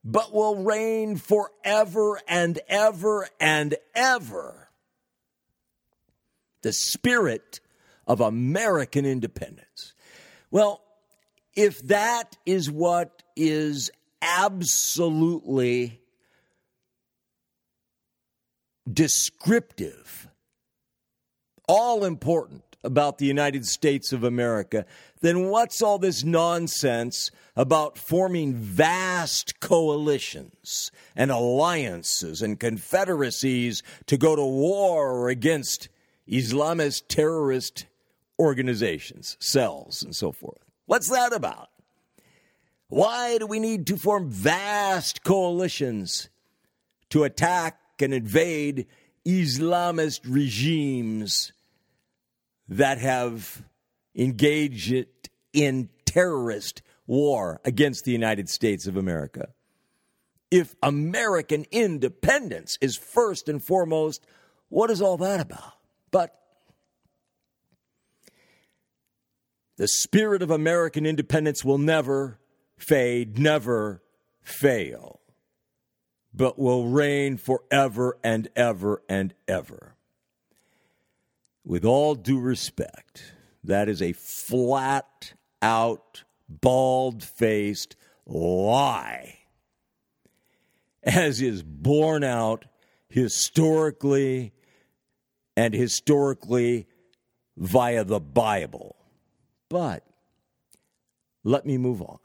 but 0.02 0.32
will 0.32 0.56
reign 0.56 1.16
forever 1.16 2.20
and 2.26 2.58
ever 2.68 3.28
and 3.38 3.74
ever. 3.94 4.70
The 6.62 6.72
spirit 6.72 7.60
of 8.06 8.20
American 8.20 9.04
independence. 9.04 9.92
Well, 10.50 10.82
if 11.54 11.86
that 11.88 12.38
is 12.46 12.70
what 12.70 13.22
is 13.36 13.90
absolutely 14.22 16.00
descriptive, 18.92 20.28
all 21.66 22.04
important 22.04 22.62
about 22.84 23.18
the 23.18 23.26
United 23.26 23.66
States 23.66 24.12
of 24.12 24.24
America, 24.24 24.86
then 25.20 25.48
what's 25.48 25.82
all 25.82 25.98
this 25.98 26.22
nonsense 26.22 27.30
about 27.56 27.98
forming 27.98 28.54
vast 28.54 29.58
coalitions 29.60 30.90
and 31.16 31.30
alliances 31.30 32.40
and 32.40 32.60
confederacies 32.60 33.82
to 34.06 34.16
go 34.16 34.36
to 34.36 34.44
war 34.44 35.28
against 35.28 35.88
Islamist 36.28 37.08
terrorist 37.08 37.86
organizations, 38.38 39.36
cells, 39.40 40.02
and 40.02 40.14
so 40.14 40.30
forth? 40.30 40.62
What's 40.86 41.10
that 41.10 41.32
about? 41.32 41.68
Why 42.88 43.38
do 43.38 43.46
we 43.46 43.58
need 43.58 43.86
to 43.88 43.96
form 43.96 44.30
vast 44.30 45.24
coalitions 45.24 46.30
to 47.10 47.24
attack 47.24 47.80
and 48.02 48.14
invade 48.14 48.86
Islamist 49.26 50.20
regimes 50.24 51.52
that 52.68 52.98
have 52.98 53.62
engaged 54.14 55.06
in 55.52 55.88
terrorist 56.04 56.82
war 57.06 57.60
against 57.64 58.04
the 58.04 58.12
United 58.12 58.48
States 58.48 58.86
of 58.86 58.96
America. 58.96 59.48
If 60.50 60.74
American 60.82 61.66
independence 61.70 62.78
is 62.80 62.96
first 62.96 63.48
and 63.48 63.62
foremost, 63.62 64.24
what 64.68 64.90
is 64.90 65.02
all 65.02 65.18
that 65.18 65.40
about? 65.40 65.74
But 66.10 66.34
the 69.76 69.88
spirit 69.88 70.42
of 70.42 70.50
American 70.50 71.06
independence 71.06 71.64
will 71.64 71.78
never 71.78 72.38
fade, 72.78 73.38
never 73.38 74.02
fail 74.42 75.20
but 76.38 76.56
will 76.56 76.86
reign 76.86 77.36
forever 77.36 78.16
and 78.22 78.48
ever 78.54 79.02
and 79.08 79.34
ever. 79.48 79.96
With 81.64 81.84
all 81.84 82.14
due 82.14 82.38
respect, 82.38 83.34
that 83.64 83.88
is 83.88 84.00
a 84.00 84.12
flat 84.12 85.34
out, 85.60 86.22
bald 86.48 87.24
faced 87.24 87.96
lie, 88.24 89.40
as 91.02 91.42
is 91.42 91.64
borne 91.64 92.22
out 92.22 92.66
historically 93.08 94.52
and 95.56 95.74
historically 95.74 96.86
via 97.56 98.04
the 98.04 98.20
Bible. 98.20 98.94
But 99.68 100.04
let 101.42 101.66
me 101.66 101.78
move 101.78 102.00
on. 102.00 102.18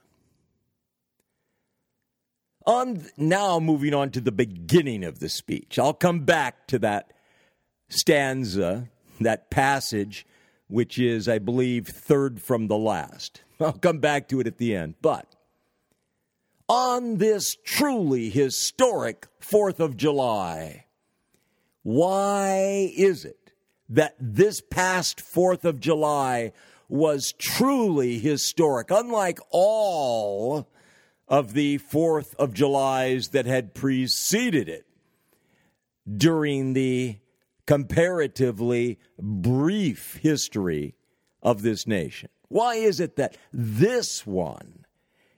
On 2.66 3.06
now 3.18 3.60
moving 3.60 3.94
on 3.94 4.10
to 4.12 4.22
the 4.22 4.32
beginning 4.32 5.04
of 5.04 5.20
the 5.20 5.30
speech. 5.30 5.78
I'll 5.78 5.94
come 5.94 6.22
back 6.22 6.68
to 6.68 6.80
that 6.80 7.12
stanza, 7.90 8.90
that 9.20 9.50
passage, 9.50 10.26
which 10.68 10.98
is, 10.98 11.28
I 11.28 11.40
believe, 11.40 11.88
third 11.88 12.42
from 12.42 12.68
the 12.68 12.78
last. 12.78 13.44
I'll 13.60 13.74
come 13.74 14.00
back 14.00 14.30
to 14.30 14.40
it 14.40 14.48
at 14.48 14.58
the 14.58 14.76
end. 14.76 14.96
But 15.02 15.28
on 16.70 17.18
this 17.18 17.58
truly 17.64 18.30
historic 18.30 19.28
4th 19.42 19.80
of 19.80 19.98
July, 19.98 20.86
why 21.84 22.92
is 22.96 23.26
it 23.26 23.52
that 23.90 24.16
this 24.20 24.62
past 24.62 25.20
4th 25.20 25.66
of 25.66 25.80
July 25.80 26.54
was 26.90 27.34
truly 27.38 28.20
historic, 28.20 28.90
unlike 28.90 29.40
all 29.50 30.68
of 31.28 31.54
the 31.54 31.80
4th 31.80 32.36
of 32.36 32.54
Julys 32.54 33.30
that 33.30 33.46
had 33.46 33.74
preceded 33.74 34.70
it 34.70 34.86
during 36.18 36.74
the 36.74 37.18
comparatively 37.66 39.00
brief 39.18 40.20
history 40.22 40.96
of 41.42 41.62
this 41.62 41.88
nation. 41.88 42.30
Why 42.50 42.76
is 42.76 43.00
it 43.00 43.16
that 43.16 43.38
this 43.52 44.28
one 44.28 44.86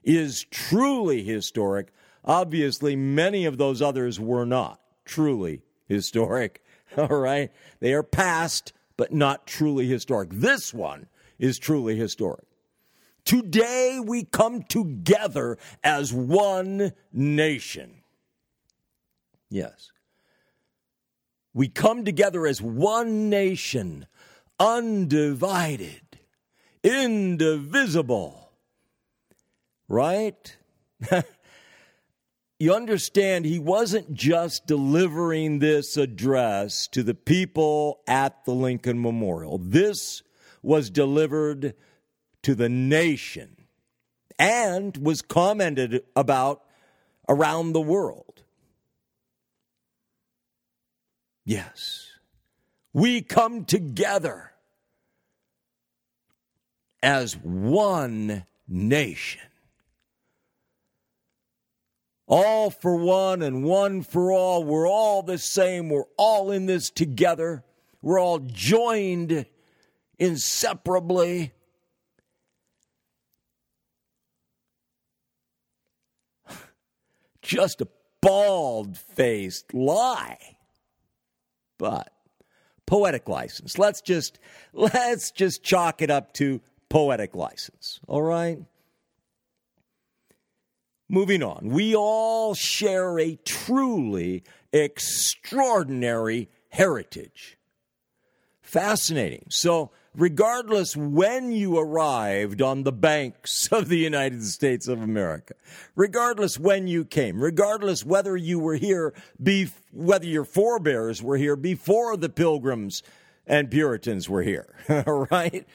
is 0.04 0.46
truly 0.52 1.24
historic? 1.24 1.94
Obviously, 2.24 2.96
many 2.96 3.46
of 3.46 3.58
those 3.58 3.82
others 3.82 4.20
were 4.20 4.46
not 4.46 4.82
truly 5.06 5.62
historic. 5.88 6.64
All 6.98 7.08
right? 7.08 7.52
They 7.80 7.94
are 7.94 8.04
past, 8.04 8.74
but 8.98 9.14
not 9.14 9.46
truly 9.48 9.88
historic. 9.88 10.30
This 10.32 10.74
one 10.74 11.08
is 11.38 11.60
truly 11.60 11.96
historic. 11.96 12.46
Today 13.26 14.00
we 14.02 14.24
come 14.24 14.62
together 14.64 15.58
as 15.84 16.14
one 16.14 16.94
nation. 17.12 18.04
Yes. 19.50 19.92
We 21.54 21.68
come 21.68 22.06
together 22.06 22.46
as 22.46 22.62
one 22.62 23.30
nation, 23.30 24.06
undivided, 24.60 26.20
indivisible. 26.84 28.52
Right? 29.88 30.56
you 32.60 32.74
understand, 32.74 33.46
he 33.46 33.58
wasn't 33.58 34.14
just 34.14 34.68
delivering 34.68 35.60
this 35.60 35.98
address 35.98 36.88
to 36.90 37.02
the 37.02 37.16
people 37.16 38.02
at 38.08 38.46
the 38.46 38.54
Lincoln 38.54 39.02
Memorial. 39.02 39.58
This 39.58 40.22
was 40.62 40.90
delivered 40.90 41.74
to 42.46 42.54
the 42.54 42.70
nation 42.70 43.56
and 44.38 44.98
was 44.98 45.24
commented 45.24 46.04
about 46.16 46.62
around 47.28 47.74
the 47.74 47.82
world. 47.82 48.44
Yes, 51.44 52.12
we 52.94 53.24
come 53.24 53.66
together 53.66 54.52
as 57.02 57.36
one 57.36 58.46
nation. 58.68 59.42
All 62.28 62.70
for 62.70 62.96
one 62.96 63.42
and 63.42 63.64
one 63.64 64.04
for 64.04 64.32
all. 64.32 64.64
We're 64.64 64.88
all 64.88 65.24
the 65.24 65.40
same. 65.40 65.90
We're 65.90 66.04
all 66.16 66.52
in 66.52 66.68
this 66.68 66.92
together. 66.92 67.64
We're 68.04 68.20
all 68.20 68.38
joined 68.38 69.48
inseparably 70.20 71.55
just 77.46 77.82
a 77.82 77.88
bald 78.22 78.98
faced 78.98 79.74
lie. 79.74 80.58
But 81.78 82.12
poetic 82.86 83.30
license. 83.30 83.78
Let's 83.78 84.02
just 84.02 84.40
let's 84.74 85.32
just 85.32 85.64
chalk 85.64 86.02
it 86.02 86.10
up 86.10 86.34
to 86.34 86.62
poetic 86.90 87.36
license. 87.36 88.00
All 88.08 88.22
right? 88.22 88.60
Moving 91.08 91.44
on. 91.44 91.70
We 91.70 91.96
all 91.96 92.56
share 92.56 93.20
a 93.20 93.36
truly 93.46 94.44
extraordinary 94.74 96.50
heritage. 96.70 97.58
Fascinating. 98.62 99.46
So, 99.50 99.92
regardless 100.16 100.96
when 100.96 101.52
you 101.52 101.78
arrived 101.78 102.62
on 102.62 102.84
the 102.84 102.92
banks 102.92 103.68
of 103.72 103.90
the 103.90 103.98
United 103.98 104.44
States 104.44 104.88
of 104.88 105.02
America, 105.02 105.54
regardless 105.96 106.58
when 106.58 106.88
you 106.88 107.06
came, 107.06 107.42
regardless 107.42 108.06
whether 108.06 108.36
you 108.36 108.60
were 108.60 108.76
here, 108.76 109.14
whether 109.92 110.26
your 110.26 110.46
forebears 110.46 111.22
were 111.22 111.38
here 111.38 111.56
before 111.56 112.18
the 112.18 112.30
Pilgrims 112.30 113.04
and 113.46 113.70
Puritans 113.70 114.30
were 114.30 114.42
here, 114.42 114.76
right? 115.32 115.68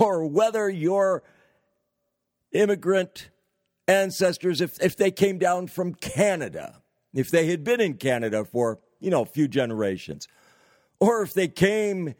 Or 0.00 0.26
whether 0.26 0.68
your 0.70 1.22
immigrant 2.52 3.30
ancestors, 3.88 4.60
if, 4.60 4.80
if 4.82 4.96
they 4.96 5.10
came 5.10 5.38
down 5.38 5.66
from 5.66 5.94
Canada, 5.94 6.80
if 7.12 7.30
they 7.30 7.46
had 7.46 7.64
been 7.64 7.80
in 7.80 7.94
Canada 7.94 8.44
for, 8.44 8.78
you 9.00 9.10
know, 9.10 9.22
a 9.22 9.26
few 9.26 9.48
generations, 9.48 10.28
or 11.00 11.22
if 11.22 11.34
they 11.34 11.48
came 11.48 12.14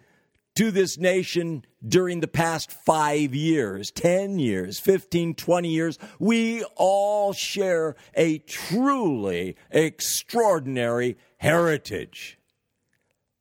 to 0.55 0.71
this 0.71 0.99
nation 0.99 1.65
during 1.87 2.21
the 2.21 2.29
past 2.29 2.71
five 2.71 3.35
years, 3.35 3.91
10 3.91 4.39
years, 4.39 4.79
15, 4.79 5.35
20 5.35 5.69
years, 5.69 5.99
we 6.19 6.63
all 6.77 7.33
share 7.33 7.97
a 8.15 8.39
truly 8.39 9.57
extraordinary 9.71 11.17
heritage. 11.39 12.39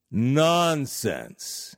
Nonsense. 0.10 1.76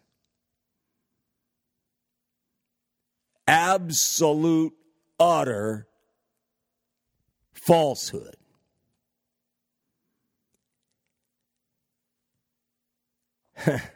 Absolute, 3.48 4.74
utter 5.20 5.88
falsehood. 7.54 8.36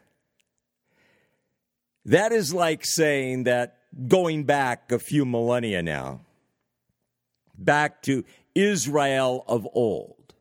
that 2.08 2.32
is 2.32 2.54
like 2.54 2.84
saying 2.84 3.44
that 3.44 3.78
going 4.08 4.44
back 4.44 4.92
a 4.92 5.00
few 5.00 5.26
millennia 5.26 5.82
now, 5.84 6.22
back 7.58 8.02
to 8.04 8.26
Israel 8.56 9.44
of 9.48 9.68
old, 9.74 10.34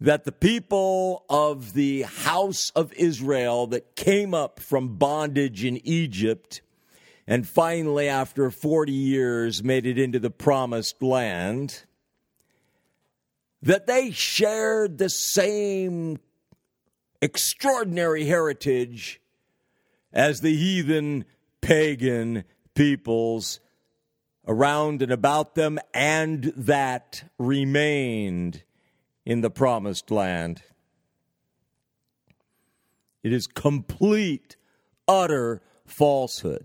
that 0.00 0.24
the 0.24 0.32
people 0.32 1.24
of 1.30 1.72
the 1.72 2.02
house 2.02 2.70
of 2.76 2.92
Israel 2.92 3.66
that 3.68 3.96
came 3.96 4.34
up 4.34 4.60
from 4.60 4.96
bondage 4.96 5.64
in 5.64 5.80
Egypt 5.86 6.60
and 7.30 7.46
finally, 7.46 8.08
after 8.08 8.50
40 8.50 8.90
years, 8.90 9.62
made 9.62 9.84
it 9.84 9.98
into 9.98 10.18
the 10.18 10.30
promised 10.30 11.02
land, 11.02 11.84
that 13.60 13.86
they 13.86 14.12
shared 14.12 14.96
the 14.96 15.10
same 15.10 16.20
extraordinary 17.20 18.24
heritage 18.24 19.20
as 20.12 20.40
the 20.40 20.56
heathen 20.56 21.24
pagan 21.60 22.44
peoples 22.74 23.60
around 24.46 25.02
and 25.02 25.12
about 25.12 25.54
them, 25.54 25.78
and 25.92 26.52
that 26.56 27.24
remained 27.38 28.62
in 29.26 29.42
the 29.42 29.50
promised 29.50 30.10
land. 30.10 30.62
It 33.22 33.32
is 33.32 33.46
complete, 33.46 34.56
utter 35.06 35.60
falsehood. 35.84 36.64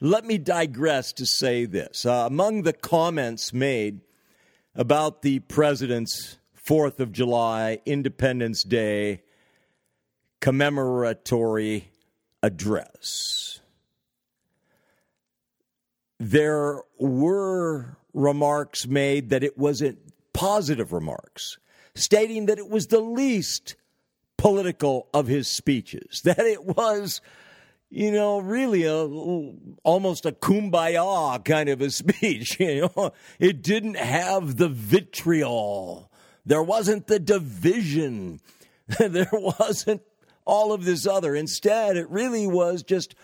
Let 0.00 0.24
me 0.24 0.38
digress 0.38 1.12
to 1.14 1.26
say 1.26 1.64
this. 1.64 2.06
Uh, 2.06 2.24
among 2.26 2.62
the 2.62 2.72
comments 2.72 3.52
made 3.52 4.02
about 4.76 5.22
the 5.22 5.40
president's 5.40 6.38
4th 6.68 7.00
of 7.00 7.10
July, 7.10 7.80
Independence 7.84 8.62
Day 8.62 9.22
commemoratory 10.40 11.90
address, 12.42 13.60
there 16.18 16.82
were 16.98 17.96
remarks 18.12 18.86
made 18.86 19.30
that 19.30 19.44
it 19.44 19.56
wasn't 19.56 19.98
positive 20.32 20.92
remarks, 20.92 21.58
stating 21.94 22.46
that 22.46 22.58
it 22.58 22.68
was 22.68 22.88
the 22.88 23.00
least 23.00 23.76
political 24.36 25.08
of 25.12 25.26
his 25.26 25.48
speeches, 25.48 26.20
that 26.24 26.40
it 26.40 26.64
was 26.64 27.20
you 27.90 28.12
know, 28.12 28.38
really 28.38 28.84
a 28.84 28.98
almost 29.82 30.26
a 30.26 30.32
kumbaya 30.32 31.42
kind 31.44 31.68
of 31.68 31.80
a 31.80 31.90
speech. 31.90 32.60
You 32.60 32.90
know, 32.94 33.12
it 33.38 33.62
didn't 33.62 33.96
have 33.96 34.56
the 34.56 34.68
vitriol. 34.68 36.10
There 36.44 36.62
wasn't 36.62 37.06
the 37.06 37.18
division. 37.18 38.40
there 38.98 39.30
wasn't 39.32 40.02
all 40.48 40.72
of 40.72 40.84
this 40.84 41.06
other. 41.06 41.36
Instead, 41.36 41.96
it 41.96 42.08
really 42.10 42.46
was 42.46 42.82
just 42.82 43.14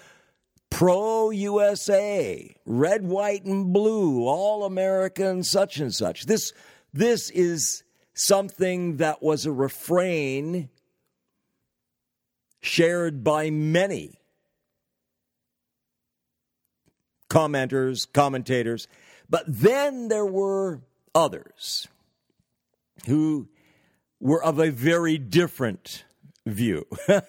pro 0.71 1.31
USA, 1.31 2.55
red, 2.67 3.03
white, 3.05 3.45
and 3.45 3.73
blue, 3.73 4.27
all 4.27 4.65
American, 4.65 5.43
such 5.43 5.79
and 5.79 5.93
such. 5.93 6.27
This 6.27 6.53
this 6.93 7.31
is 7.31 7.83
something 8.13 8.99
that 8.99 9.23
was 9.23 9.47
a 9.47 9.53
refrain 9.53 10.69
shared 12.61 13.25
by 13.25 13.51
many 13.51 14.21
commenters, 17.29 18.07
commentators. 18.13 18.87
But 19.29 19.45
then 19.49 20.09
there 20.09 20.27
were 20.27 20.83
others 21.15 21.89
who 23.07 23.49
were 24.21 24.43
of 24.43 24.59
a 24.59 24.71
very 24.71 25.19
different 25.19 26.05
view, 26.47 26.87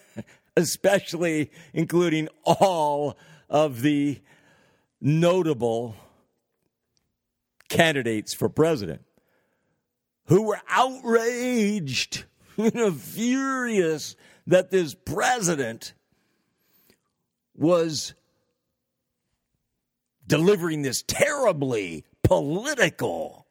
especially 0.58 1.51
including 1.73 2.28
all 2.43 3.17
of 3.49 3.82
the 3.82 4.21
notable 5.01 5.95
candidates 7.69 8.34
for 8.34 8.49
president 8.49 9.01
who 10.28 10.43
were 10.43 10.60
outraged, 10.69 12.25
you 12.58 12.71
know, 12.73 12.91
furious 12.91 14.15
that 14.47 14.71
this 14.71 14.93
president 14.93 15.93
was 17.56 18.13
delivering 20.28 20.82
this 20.82 21.04
terribly 21.04 22.04
political 22.23 23.45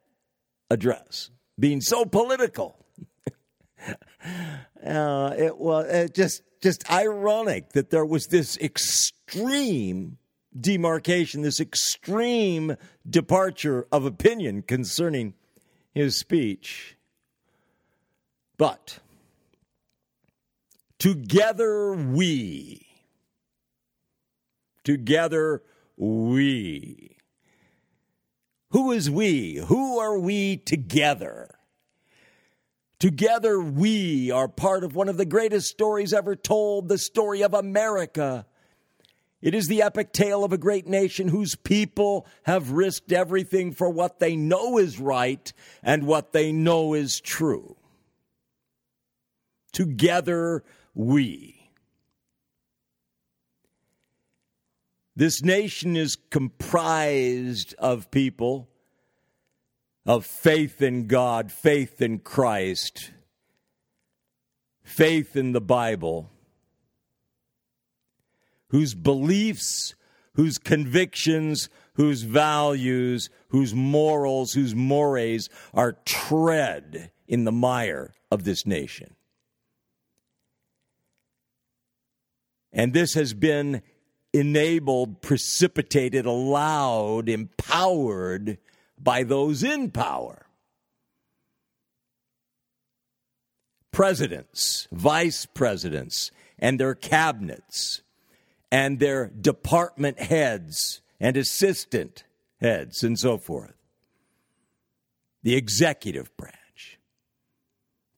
address, 0.71 1.31
being 1.59 1.81
so 1.81 2.05
political. 2.05 2.84
Uh, 4.85 5.35
it 5.37 5.59
was 5.59 5.87
it 5.87 6.15
just 6.15 6.43
just 6.63 6.91
ironic 6.91 7.71
that 7.73 7.91
there 7.91 8.07
was 8.07 8.29
this 8.29 8.57
extreme 8.59 10.19
demarcation, 10.59 11.43
this 11.43 11.61
extreme 11.61 12.77
departure 13.09 13.87
of 13.93 14.05
opinion 14.05 14.63
concerning 14.63 15.35
his 15.93 16.19
speech. 16.19 16.97
But 18.57 19.01
together 20.99 21.93
we, 21.93 22.87
together 24.85 25.63
we. 25.97 27.17
Who 28.71 28.91
is 28.91 29.11
we? 29.11 29.57
Who 29.57 29.99
are 29.99 30.19
we 30.19 30.57
together? 30.57 31.54
Together, 32.99 33.61
we 33.61 34.31
are 34.31 34.49
part 34.49 34.85
of 34.85 34.95
one 34.95 35.09
of 35.09 35.17
the 35.17 35.25
greatest 35.25 35.69
stories 35.69 36.13
ever 36.13 36.37
told 36.37 36.89
the 36.89 36.99
story 36.99 37.43
of 37.43 37.53
America. 37.53 38.47
It 39.43 39.55
is 39.55 39.67
the 39.67 39.83
epic 39.83 40.13
tale 40.13 40.43
of 40.43 40.53
a 40.53 40.59
great 40.59 40.87
nation 40.87 41.29
whose 41.29 41.55
people 41.55 42.27
have 42.45 42.71
risked 42.71 43.13
everything 43.13 43.73
for 43.73 43.91
what 43.91 44.19
they 44.19 44.37
know 44.37 44.79
is 44.79 44.99
right 44.99 45.53
and 45.83 46.07
what 46.07 46.33
they 46.33 46.51
know 46.51 46.95
is 46.95 47.21
true. 47.21 47.77
Together, 49.73 50.65
we. 50.95 51.71
This 55.17 55.43
nation 55.43 55.97
is 55.97 56.17
comprised 56.31 57.75
of 57.79 58.11
people 58.11 58.69
of 60.07 60.27
faith 60.27 60.83
in 60.83 61.07
God, 61.07 61.51
faith 61.51 62.03
in 62.03 62.19
Christ, 62.19 63.11
faith 64.83 65.37
in 65.37 65.53
the 65.53 65.61
Bible, 65.61 66.31
whose 68.69 68.95
beliefs, 68.95 69.95
whose 70.35 70.59
convictions, 70.59 71.69
whose 71.95 72.23
values, 72.23 73.31
whose 73.49 73.75
morals, 73.75 74.53
whose 74.53 74.75
mores 74.75 75.49
are 75.73 75.97
tread 76.05 77.11
in 77.27 77.45
the 77.45 77.53
mire 77.53 78.13
of 78.31 78.45
this 78.45 78.67
nation. 78.67 79.15
And 82.73 82.93
this 82.93 83.15
has 83.15 83.33
been 83.33 83.83
enabled, 84.33 85.23
precipitated, 85.23 86.27
allowed, 86.27 87.29
empowered 87.29 88.59
by 88.99 89.23
those 89.23 89.63
in 89.63 89.91
power. 89.91 90.47
Presidents, 93.93 94.89
vice 94.91 95.47
presidents, 95.47 96.31
and 96.59 96.81
their 96.81 96.95
cabinets 96.95 98.03
and 98.73 98.99
their 98.99 99.29
department 99.29 100.19
heads 100.19 101.01
and 101.21 101.37
assistant 101.37 102.25
heads 102.61 103.05
and 103.05 103.19
so 103.19 103.39
forth. 103.39 103.75
The 105.43 105.55
executive 105.55 106.37
branch, 106.37 106.99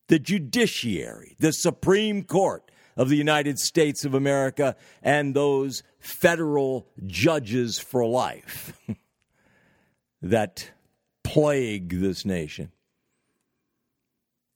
the 0.09 0.19
judiciary, 0.19 1.37
the 1.39 1.53
Supreme 1.53 2.23
Court 2.23 2.71
of 2.97 3.09
the 3.09 3.17
United 3.17 3.59
States 3.59 4.05
of 4.05 4.15
America, 4.15 4.77
and 5.03 5.35
those 5.35 5.83
federal 5.99 6.89
judges 7.07 7.79
for 7.79 8.07
life 8.07 8.81
that 10.27 10.71
plague 11.25 12.01
this 12.01 12.25
nation 12.25 12.71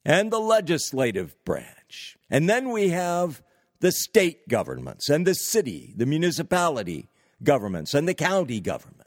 and 0.05 0.31
the 0.31 0.41
legislative 0.41 1.37
branch. 1.45 2.17
And 2.31 2.49
then 2.49 2.71
we 2.71 2.89
have 2.91 3.43
the 3.81 3.93
state 3.93 4.49
governments 4.49 5.09
and 5.09 5.27
the 5.27 5.35
city, 5.35 5.93
the 5.97 6.07
municipality 6.07 7.09
governments 7.43 7.95
and 7.95 8.07
the 8.07 8.15
county 8.15 8.61
governments. 8.61 9.07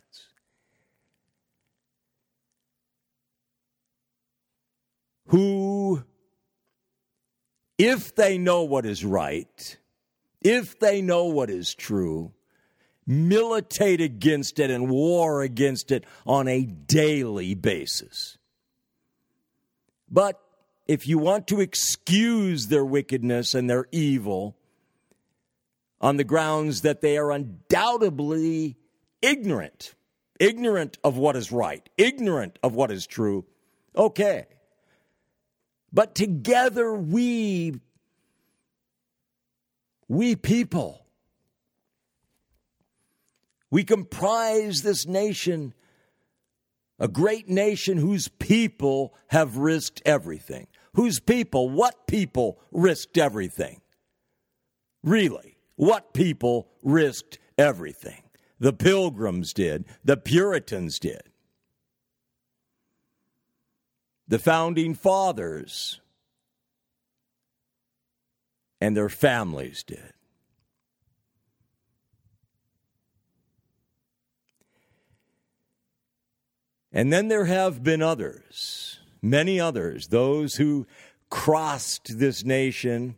Who, 5.28 6.04
if 7.78 8.16
they 8.16 8.38
know 8.38 8.64
what 8.64 8.86
is 8.86 9.04
right, 9.04 9.78
if 10.42 10.80
they 10.80 11.02
know 11.02 11.26
what 11.26 11.50
is 11.50 11.74
true, 11.74 12.34
militate 13.06 14.02
against 14.02 14.60
it 14.60 14.70
and 14.70 14.90
war 14.90 15.42
against 15.42 15.92
it 15.92 16.06
on 16.26 16.48
a 16.48 16.64
daily 16.66 17.54
basis. 17.54 18.38
But 20.10 20.40
if 20.88 21.08
you 21.08 21.18
want 21.18 21.48
to 21.48 21.60
excuse 21.60 22.68
their 22.68 22.86
wickedness 22.86 23.54
and 23.54 23.70
their 23.70 23.88
evil 23.92 24.58
on 26.02 26.18
the 26.18 26.24
grounds 26.24 26.82
that 26.82 27.02
they 27.02 27.18
are 27.18 27.32
undoubtedly 27.32 28.78
ignorant, 29.22 29.96
ignorant 30.40 30.98
of 31.04 31.18
what 31.18 31.36
is 31.36 31.52
right, 31.52 31.88
ignorant 31.98 32.60
of 32.62 32.76
what 32.76 32.92
is 32.92 33.08
true, 33.08 33.46
okay. 33.96 34.46
But 35.92 36.16
together 36.16 36.94
we, 36.94 37.80
we 40.08 40.36
people, 40.36 41.03
we 43.74 43.84
comprise 43.84 44.84
this 44.84 45.08
nation 45.08 45.74
a 47.00 47.08
great 47.08 47.50
nation 47.50 47.98
whose 47.98 48.28
people 48.28 49.16
have 49.30 49.58
risked 49.58 50.00
everything. 50.06 50.68
Whose 50.94 51.20
people, 51.20 51.72
what 51.72 52.06
people 52.06 52.60
risked 52.72 53.18
everything? 53.18 53.82
Really, 55.04 55.58
what 55.76 56.14
people 56.14 56.70
risked 56.84 57.40
everything? 57.58 58.22
The 58.60 58.74
Pilgrims 58.74 59.54
did, 59.54 59.86
the 60.06 60.18
Puritans 60.18 61.00
did, 61.00 61.24
the 64.28 64.38
founding 64.38 64.94
fathers 64.94 66.00
and 68.80 68.96
their 68.96 69.10
families 69.10 69.82
did. 69.82 70.14
And 76.94 77.12
then 77.12 77.28
there 77.28 77.46
have 77.46 77.84
been 77.84 78.04
others, 78.04 79.00
many 79.22 79.60
others, 79.60 80.10
those 80.10 80.56
who 80.56 80.86
crossed 81.30 82.20
this 82.20 82.46
nation 82.46 83.16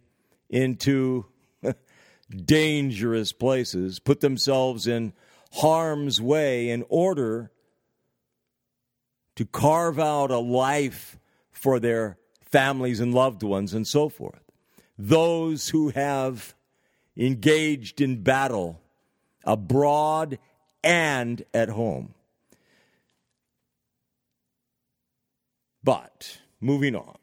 into 0.49 1.25
dangerous 2.45 3.33
places, 3.33 3.99
put 3.99 4.21
themselves 4.21 4.87
in 4.87 5.11
harm's 5.55 6.21
way 6.21 6.69
in 6.69 6.85
order 6.87 7.51
to 9.35 9.45
carve 9.45 9.99
out 9.99 10.31
a 10.31 10.37
life 10.37 11.19
for 11.51 11.77
their 11.77 12.17
families 12.49 13.01
and 13.01 13.13
loved 13.13 13.43
ones 13.43 13.73
and 13.73 13.85
so 13.85 14.07
forth. 14.07 14.39
Those 14.97 15.69
who 15.69 15.89
have 15.89 16.55
engaged 17.17 17.99
in 17.99 18.23
battle 18.23 18.81
abroad 19.43 20.39
and 20.81 21.43
at 21.53 21.67
home. 21.69 22.14
But 25.85 26.39
moving 26.59 26.95
on. 26.95 27.15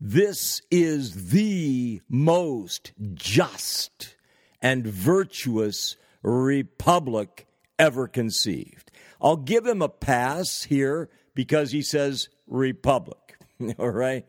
This 0.00 0.62
is 0.70 1.32
the 1.32 2.00
most 2.08 2.92
just 3.12 4.16
and 4.62 4.86
virtuous 4.86 5.96
republic 6.22 7.46
ever 7.78 8.08
conceived. 8.08 8.90
I'll 9.20 9.36
give 9.36 9.66
him 9.66 9.82
a 9.82 9.90
pass 9.90 10.62
here 10.62 11.10
because 11.34 11.72
he 11.72 11.82
says 11.82 12.30
republic. 12.46 13.36
All 13.78 13.90
right? 13.90 14.24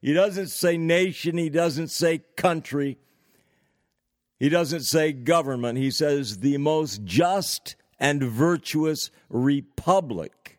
He 0.00 0.12
doesn't 0.12 0.48
say 0.48 0.76
nation, 0.76 1.38
he 1.38 1.48
doesn't 1.48 1.92
say 1.92 2.24
country. 2.36 2.98
He 4.42 4.48
doesn't 4.48 4.82
say 4.82 5.12
government, 5.12 5.78
he 5.78 5.92
says 5.92 6.38
the 6.38 6.58
most 6.58 7.04
just 7.04 7.76
and 8.00 8.20
virtuous 8.20 9.12
republic 9.28 10.58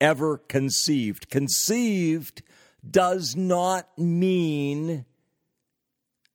ever 0.00 0.38
conceived. 0.38 1.28
Conceived 1.28 2.40
does 2.90 3.36
not 3.36 3.98
mean 3.98 5.04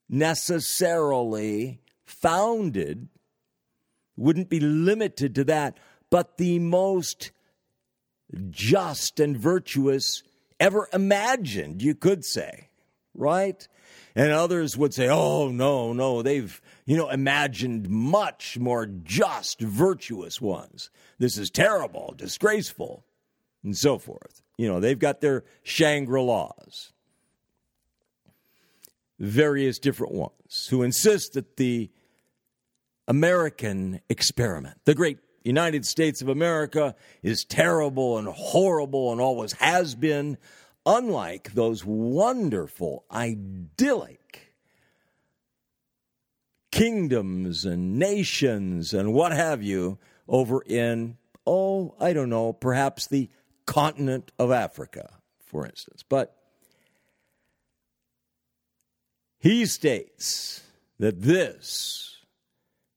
necessarily 0.08 1.80
founded, 2.06 3.08
wouldn't 4.16 4.50
be 4.50 4.60
limited 4.60 5.34
to 5.34 5.44
that, 5.46 5.76
but 6.12 6.38
the 6.38 6.60
most 6.60 7.32
just 8.52 9.20
and 9.20 9.36
virtuous 9.36 10.22
ever 10.60 10.88
imagined, 10.94 11.82
you 11.82 11.96
could 11.96 12.24
say, 12.24 12.69
right? 13.20 13.68
And 14.16 14.32
others 14.32 14.78
would 14.78 14.94
say, 14.94 15.08
oh, 15.10 15.50
no, 15.50 15.94
no, 15.94 16.22
they've, 16.22 16.62
you 16.86 16.98
know, 16.98 17.10
imagined 17.10 17.90
much 17.90 18.58
more 18.58 18.86
just, 18.86 19.62
virtuous 19.62 20.42
ones. 20.42 20.90
This 21.20 21.38
is 21.38 21.50
terrible, 21.50 22.14
disgraceful, 22.18 23.06
and 23.64 23.78
so 23.78 23.98
forth. 23.98 24.42
You 24.58 24.68
know, 24.68 24.80
they've 24.80 24.98
got 24.98 25.22
their 25.22 25.44
Shangri 25.64 26.22
La's, 26.22 26.92
various 29.20 29.80
different 29.80 30.14
ones 30.14 30.68
who 30.70 30.82
insist 30.82 31.34
that 31.34 31.58
the 31.58 31.92
American 33.08 34.02
experiment, 34.10 34.78
the 34.86 34.96
great 34.96 35.20
United 35.44 35.86
States 35.86 36.22
of 36.22 36.30
America, 36.30 36.96
is 37.24 37.44
terrible 37.44 38.18
and 38.18 38.28
horrible 38.28 39.12
and 39.12 39.20
always 39.20 39.54
has 39.54 39.96
been 39.96 40.38
unlike 40.86 41.54
those 41.54 41.86
wonderful, 41.86 43.06
idyllic 43.12 44.54
kingdoms 46.72 47.66
and 47.66 47.98
nations 47.98 48.94
and 48.94 49.14
what 49.14 49.32
have 49.32 49.62
you 49.62 49.98
over 50.28 50.62
in, 50.62 51.18
oh, 51.46 51.96
I 52.00 52.14
don't 52.14 52.30
know, 52.30 52.54
perhaps 52.54 53.08
the 53.08 53.30
continent 53.66 54.32
of 54.40 54.52
Africa, 54.52 55.10
for 55.40 55.66
instance. 55.66 56.04
But 56.08 56.36
he 59.40 59.66
states 59.66 60.62
that 61.00 61.22
this 61.22 62.18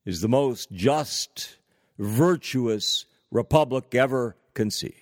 is 0.04 0.20
the 0.20 0.28
most 0.28 0.70
just, 0.72 1.56
virtuous 1.98 3.06
republic 3.30 3.94
ever 3.94 4.36
conceived. 4.54 5.01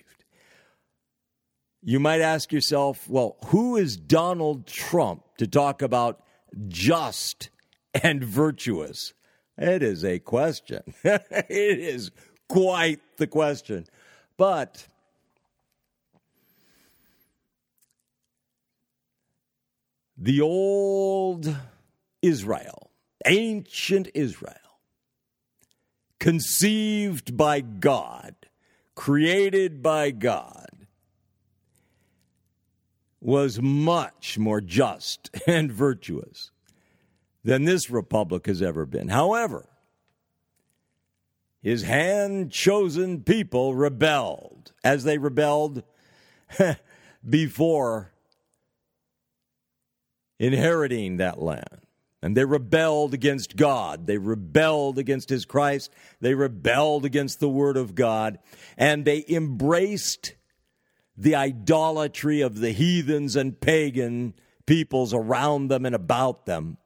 You 1.83 1.99
might 1.99 2.21
ask 2.21 2.51
yourself, 2.51 3.09
well, 3.09 3.37
who 3.45 3.75
is 3.75 3.97
Donald 3.97 4.67
Trump 4.67 5.23
to 5.37 5.47
talk 5.47 5.81
about 5.81 6.23
just 6.67 7.49
and 7.93 8.23
virtuous? 8.23 9.13
It 9.57 9.81
is 9.81 10.05
a 10.05 10.19
question. 10.19 10.83
it 11.03 11.79
is 11.79 12.11
quite 12.47 12.99
the 13.17 13.27
question. 13.27 13.85
But 14.37 14.87
the 20.17 20.41
old 20.41 21.55
Israel, 22.21 22.91
ancient 23.25 24.09
Israel, 24.13 24.55
conceived 26.19 27.35
by 27.35 27.61
God, 27.61 28.35
created 28.93 29.81
by 29.81 30.11
God, 30.11 30.70
was 33.21 33.61
much 33.61 34.37
more 34.37 34.59
just 34.59 35.29
and 35.47 35.71
virtuous 35.71 36.51
than 37.43 37.63
this 37.63 37.89
republic 37.89 38.47
has 38.47 38.61
ever 38.61 38.85
been. 38.85 39.07
However, 39.07 39.67
his 41.61 41.83
hand 41.83 42.51
chosen 42.51 43.21
people 43.21 43.75
rebelled. 43.75 44.71
As 44.83 45.03
they 45.03 45.17
rebelled, 45.17 45.83
before 47.29 48.11
inheriting 50.39 51.17
that 51.17 51.39
land. 51.41 51.81
And 52.23 52.37
they 52.37 52.45
rebelled 52.45 53.13
against 53.13 53.55
God. 53.55 54.05
They 54.05 54.17
rebelled 54.17 54.97
against 54.99 55.29
His 55.29 55.45
Christ. 55.45 55.91
They 56.19 56.35
rebelled 56.35 57.03
against 57.03 57.39
the 57.39 57.49
Word 57.49 57.77
of 57.77 57.95
God. 57.95 58.37
And 58.77 59.05
they 59.05 59.25
embraced 59.27 60.33
the 61.17 61.35
idolatry 61.35 62.41
of 62.41 62.59
the 62.59 62.71
heathens 62.71 63.35
and 63.35 63.59
pagan 63.59 64.33
peoples 64.65 65.13
around 65.13 65.67
them 65.67 65.85
and 65.85 65.95
about 65.95 66.45
them. 66.45 66.77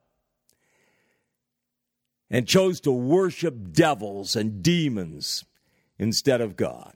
And 2.30 2.48
chose 2.48 2.82
to 2.82 2.92
worship 2.92 3.72
devils 3.72 4.36
and 4.36 4.64
demons 4.64 5.46
instead 6.00 6.42
of 6.42 6.56
God. 6.56 6.94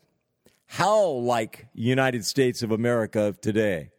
How 0.66 1.06
like 1.06 1.68
United 1.74 2.26
States 2.26 2.62
of 2.62 2.72
America 2.72 3.22
of 3.22 3.40
today 3.40 3.92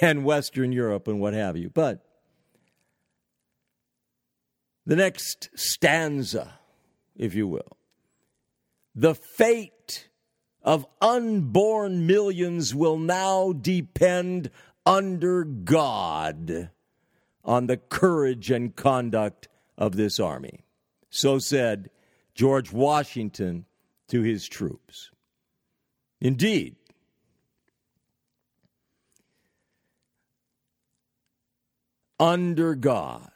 and 0.00 0.24
Western 0.24 0.72
Europe 0.72 1.08
and 1.08 1.20
what 1.20 1.34
have 1.34 1.56
you. 1.56 1.70
But 1.70 2.04
the 4.86 4.96
next 4.96 5.50
stanza, 5.54 6.54
if 7.16 7.34
you 7.34 7.46
will. 7.46 7.76
The 8.94 9.14
fate 9.14 10.09
of 10.62 10.86
unborn 11.00 12.06
millions 12.06 12.74
will 12.74 12.98
now 12.98 13.52
depend 13.52 14.50
under 14.84 15.44
God 15.44 16.70
on 17.44 17.66
the 17.66 17.76
courage 17.76 18.50
and 18.50 18.74
conduct 18.76 19.48
of 19.78 19.96
this 19.96 20.20
army. 20.20 20.60
So 21.08 21.38
said 21.38 21.90
George 22.34 22.72
Washington 22.72 23.64
to 24.08 24.22
his 24.22 24.46
troops. 24.46 25.10
Indeed, 26.20 26.76
under 32.18 32.74
God 32.74 33.30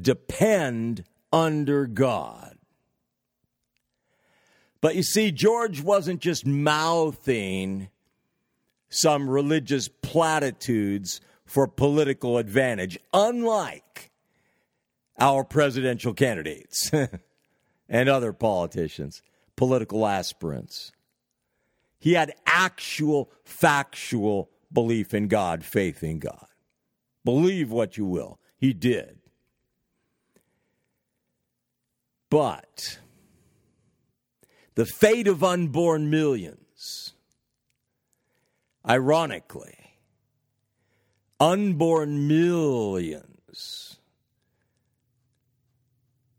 depend 0.00 1.04
under 1.32 1.86
God. 1.86 2.53
But 4.84 4.96
you 4.96 5.02
see, 5.02 5.32
George 5.32 5.80
wasn't 5.80 6.20
just 6.20 6.44
mouthing 6.44 7.88
some 8.90 9.30
religious 9.30 9.88
platitudes 9.88 11.22
for 11.46 11.66
political 11.66 12.36
advantage, 12.36 12.98
unlike 13.14 14.10
our 15.18 15.42
presidential 15.42 16.12
candidates 16.12 16.90
and 17.88 18.10
other 18.10 18.34
politicians, 18.34 19.22
political 19.56 20.06
aspirants. 20.06 20.92
He 21.98 22.12
had 22.12 22.34
actual, 22.44 23.30
factual 23.42 24.50
belief 24.70 25.14
in 25.14 25.28
God, 25.28 25.64
faith 25.64 26.02
in 26.04 26.18
God. 26.18 26.48
Believe 27.24 27.70
what 27.70 27.96
you 27.96 28.04
will. 28.04 28.38
He 28.58 28.74
did. 28.74 29.16
But 32.28 32.98
the 34.74 34.86
fate 34.86 35.28
of 35.28 35.44
unborn 35.44 36.10
millions, 36.10 37.12
ironically, 38.88 39.98
unborn 41.38 42.26
millions 42.26 43.98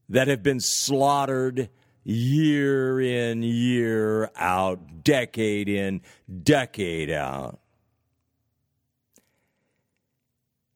that 0.10 0.28
have 0.28 0.44
been 0.44 0.60
slaughtered 0.60 1.70
year 2.04 3.02
in, 3.02 3.42
year 3.42 4.30
out, 4.36 5.04
decade 5.04 5.68
in, 5.68 6.02
decade 6.44 7.10
out. 7.10 7.60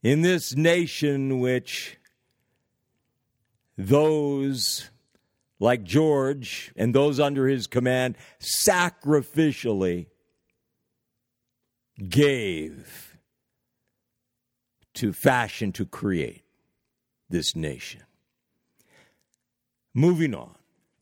In 0.01 0.21
this 0.21 0.55
nation, 0.55 1.39
which 1.39 1.97
those 3.77 4.89
like 5.59 5.83
George 5.83 6.71
and 6.75 6.93
those 6.93 7.19
under 7.19 7.47
his 7.47 7.67
command 7.67 8.15
sacrificially 8.39 10.07
gave 12.07 13.17
to 14.93 15.13
fashion, 15.13 15.71
to 15.73 15.85
create 15.85 16.43
this 17.29 17.55
nation. 17.55 18.01
Moving 19.93 20.33
on. 20.33 20.55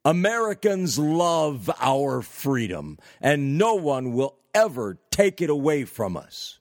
Americans 0.06 0.98
love 0.98 1.70
our 1.80 2.22
freedom, 2.22 2.98
and 3.20 3.58
no 3.58 3.76
one 3.76 4.14
will 4.14 4.38
ever 4.54 4.98
take 5.12 5.42
it 5.42 5.50
away 5.50 5.84
from 5.84 6.16
us. 6.16 6.60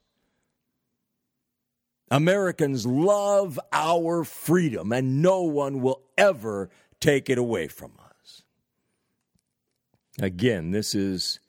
Americans 2.09 2.85
love 2.85 3.59
our 3.71 4.23
freedom, 4.23 4.91
and 4.91 5.21
no 5.21 5.43
one 5.43 5.81
will 5.81 6.01
ever 6.17 6.69
take 6.99 7.29
it 7.29 7.37
away 7.37 7.67
from 7.67 7.91
us. 7.99 8.41
Again, 10.19 10.71
this 10.71 10.95
is 10.95 11.39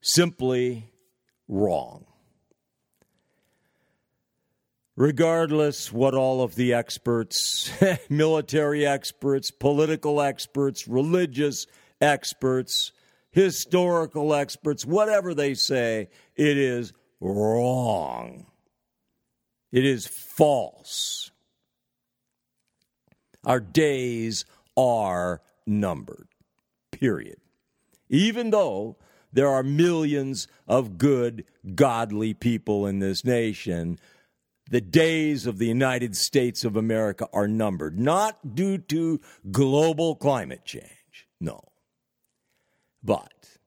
simply 0.00 0.92
wrong. 1.48 2.04
Regardless 4.94 5.90
what 5.90 6.14
all 6.14 6.42
of 6.42 6.54
the 6.54 6.74
experts, 6.74 7.70
military 8.10 8.86
experts, 8.86 9.50
political 9.50 10.20
experts, 10.20 10.86
religious 10.86 11.66
experts, 12.00 12.92
historical 13.30 14.34
experts, 14.34 14.84
whatever 14.84 15.32
they 15.32 15.54
say, 15.54 16.08
it 16.36 16.58
is 16.58 16.92
wrong. 17.20 18.46
It 19.70 19.86
is 19.86 20.06
false. 20.06 21.30
Our 23.44 23.60
days 23.60 24.44
are 24.76 25.40
numbered. 25.66 26.28
Period. 26.90 27.38
Even 28.08 28.50
though 28.50 28.96
there 29.32 29.48
are 29.48 29.62
millions 29.62 30.46
of 30.68 30.98
good, 30.98 31.44
godly 31.74 32.34
people 32.34 32.86
in 32.86 32.98
this 32.98 33.24
nation, 33.24 33.98
the 34.70 34.80
days 34.80 35.46
of 35.46 35.58
the 35.58 35.66
United 35.66 36.16
States 36.16 36.64
of 36.64 36.76
America 36.76 37.28
are 37.32 37.48
numbered, 37.48 37.98
not 37.98 38.54
due 38.54 38.78
to 38.78 39.20
global 39.50 40.14
climate 40.14 40.64
change, 40.64 41.26
no. 41.40 41.60
But 43.02 43.58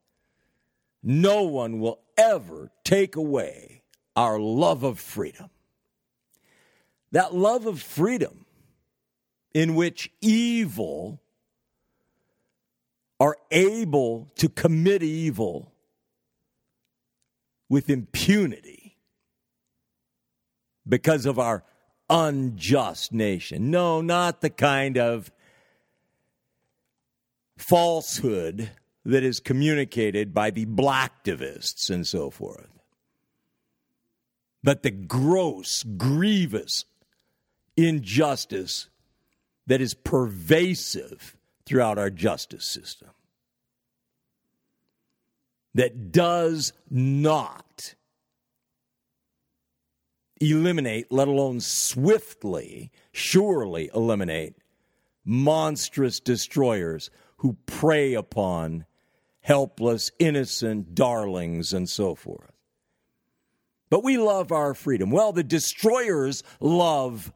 no 1.03 1.43
one 1.43 1.79
will 1.79 1.99
ever 2.17 2.71
take 2.83 3.15
away 3.15 3.83
our 4.15 4.39
love 4.39 4.83
of 4.83 4.99
freedom. 4.99 5.49
That 7.11 7.35
love 7.35 7.65
of 7.65 7.81
freedom 7.81 8.44
in 9.55 9.73
which 9.73 10.11
evil 10.19 11.21
are 13.21 13.37
able 13.51 14.27
to 14.35 14.49
commit 14.49 15.01
evil 15.01 15.71
with 17.69 17.89
impunity 17.89 18.97
because 20.85 21.25
of 21.25 21.39
our 21.39 21.63
unjust 22.09 23.13
nation. 23.13 23.71
No, 23.71 24.01
not 24.01 24.41
the 24.41 24.49
kind 24.49 24.97
of 24.97 25.31
falsehood 27.57 28.71
that 29.05 29.23
is 29.23 29.39
communicated 29.39 30.33
by 30.33 30.51
the 30.51 30.65
blacktivists 30.65 31.89
and 31.89 32.05
so 32.05 32.29
forth, 32.29 32.67
but 34.61 34.83
the 34.83 34.91
gross, 34.91 35.81
grievous 35.83 36.83
injustice 37.77 38.89
that 39.67 39.81
is 39.81 39.93
pervasive 39.93 41.35
throughout 41.65 41.97
our 41.97 42.09
justice 42.09 42.65
system, 42.65 43.09
that 45.73 46.11
does 46.11 46.73
not 46.89 47.95
eliminate, 50.39 51.11
let 51.11 51.27
alone 51.27 51.59
swiftly, 51.59 52.91
surely 53.11 53.89
eliminate, 53.93 54.55
monstrous 55.23 56.19
destroyers 56.19 57.09
who 57.37 57.57
prey 57.65 58.13
upon 58.13 58.85
helpless, 59.41 60.11
innocent 60.19 60.95
darlings 60.95 61.73
and 61.73 61.89
so 61.89 62.15
forth. 62.15 62.51
But 63.89 64.03
we 64.03 64.17
love 64.17 64.51
our 64.51 64.73
freedom. 64.73 65.11
Well, 65.11 65.31
the 65.31 65.43
destroyers 65.43 66.43
love 66.59 67.31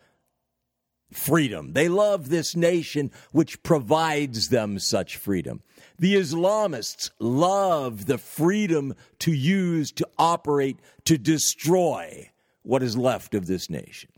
freedom. 1.12 1.74
They 1.74 1.90
love 1.90 2.30
this 2.30 2.56
nation 2.56 3.12
which 3.32 3.64
provides 3.64 4.50
them 4.50 4.80
such 4.80 5.18
freedom. 5.18 5.62
The 5.98 6.16
Islamists 6.16 7.12
love 7.20 8.06
the 8.06 8.18
freedom 8.18 8.96
to 9.20 9.34
use, 9.34 9.92
to 9.94 10.08
operate, 10.18 10.78
to 11.06 11.18
destroy 11.18 12.30
what 12.64 12.84
is 12.84 12.96
left 12.98 13.34
of 13.34 13.48
this 13.48 13.70
nation. 13.70 14.12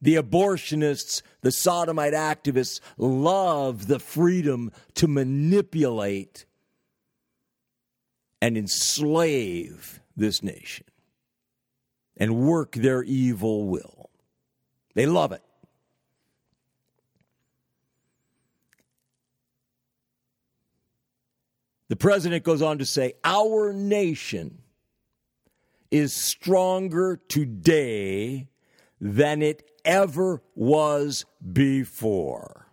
The 0.00 0.16
abortionists, 0.16 1.22
the 1.42 1.52
sodomite 1.52 2.12
activists 2.12 2.80
love 2.98 3.86
the 3.86 4.00
freedom 4.00 4.72
to 4.94 5.06
manipulate 5.06 6.44
and 8.40 8.58
enslave 8.58 10.00
this 10.16 10.42
nation. 10.42 10.84
and 12.16 12.36
work 12.46 12.72
their 12.72 13.02
evil 13.02 13.66
will. 13.66 14.10
They 14.94 15.06
love 15.06 15.32
it. 15.32 15.42
The 21.92 21.96
president 21.96 22.42
goes 22.42 22.62
on 22.62 22.78
to 22.78 22.86
say, 22.86 23.12
Our 23.22 23.74
nation 23.74 24.62
is 25.90 26.14
stronger 26.14 27.20
today 27.28 28.48
than 28.98 29.42
it 29.42 29.70
ever 29.84 30.42
was 30.54 31.26
before. 31.52 32.66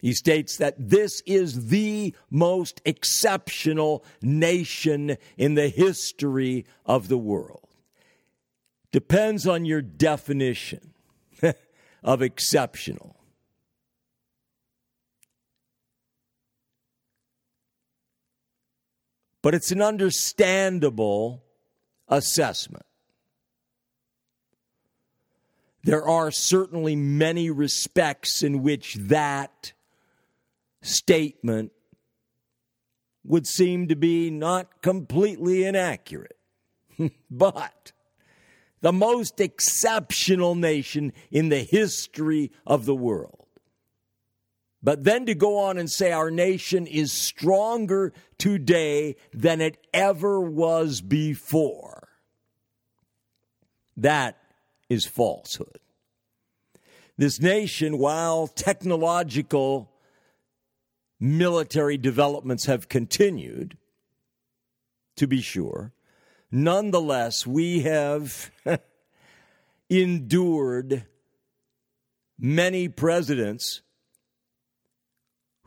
He 0.00 0.12
states 0.12 0.58
that 0.58 0.74
this 0.76 1.22
is 1.24 1.68
the 1.68 2.14
most 2.28 2.82
exceptional 2.84 4.04
nation 4.20 5.16
in 5.38 5.54
the 5.54 5.70
history 5.70 6.66
of 6.84 7.08
the 7.08 7.16
world. 7.16 7.70
Depends 8.92 9.46
on 9.46 9.64
your 9.64 9.80
definition 9.80 10.92
of 12.02 12.20
exceptional. 12.20 13.17
But 19.48 19.54
it's 19.54 19.70
an 19.70 19.80
understandable 19.80 21.42
assessment. 22.06 22.84
There 25.84 26.06
are 26.06 26.30
certainly 26.30 26.94
many 26.96 27.48
respects 27.48 28.42
in 28.42 28.62
which 28.62 28.96
that 28.96 29.72
statement 30.82 31.72
would 33.24 33.46
seem 33.46 33.88
to 33.88 33.96
be 33.96 34.30
not 34.30 34.82
completely 34.82 35.64
inaccurate. 35.64 36.36
but 37.30 37.92
the 38.82 38.92
most 38.92 39.40
exceptional 39.40 40.56
nation 40.56 41.14
in 41.30 41.48
the 41.48 41.60
history 41.62 42.52
of 42.66 42.84
the 42.84 42.94
world. 42.94 43.37
But 44.82 45.04
then 45.04 45.26
to 45.26 45.34
go 45.34 45.58
on 45.58 45.76
and 45.78 45.90
say 45.90 46.12
our 46.12 46.30
nation 46.30 46.86
is 46.86 47.12
stronger 47.12 48.12
today 48.38 49.16
than 49.32 49.60
it 49.60 49.76
ever 49.92 50.40
was 50.40 51.00
before, 51.00 52.08
that 53.96 54.38
is 54.88 55.04
falsehood. 55.04 55.78
This 57.16 57.40
nation, 57.40 57.98
while 57.98 58.46
technological 58.46 59.90
military 61.18 61.98
developments 61.98 62.66
have 62.66 62.88
continued, 62.88 63.76
to 65.16 65.26
be 65.26 65.40
sure, 65.40 65.92
nonetheless, 66.52 67.44
we 67.44 67.80
have 67.80 68.52
endured 69.90 71.06
many 72.38 72.88
presidents 72.88 73.82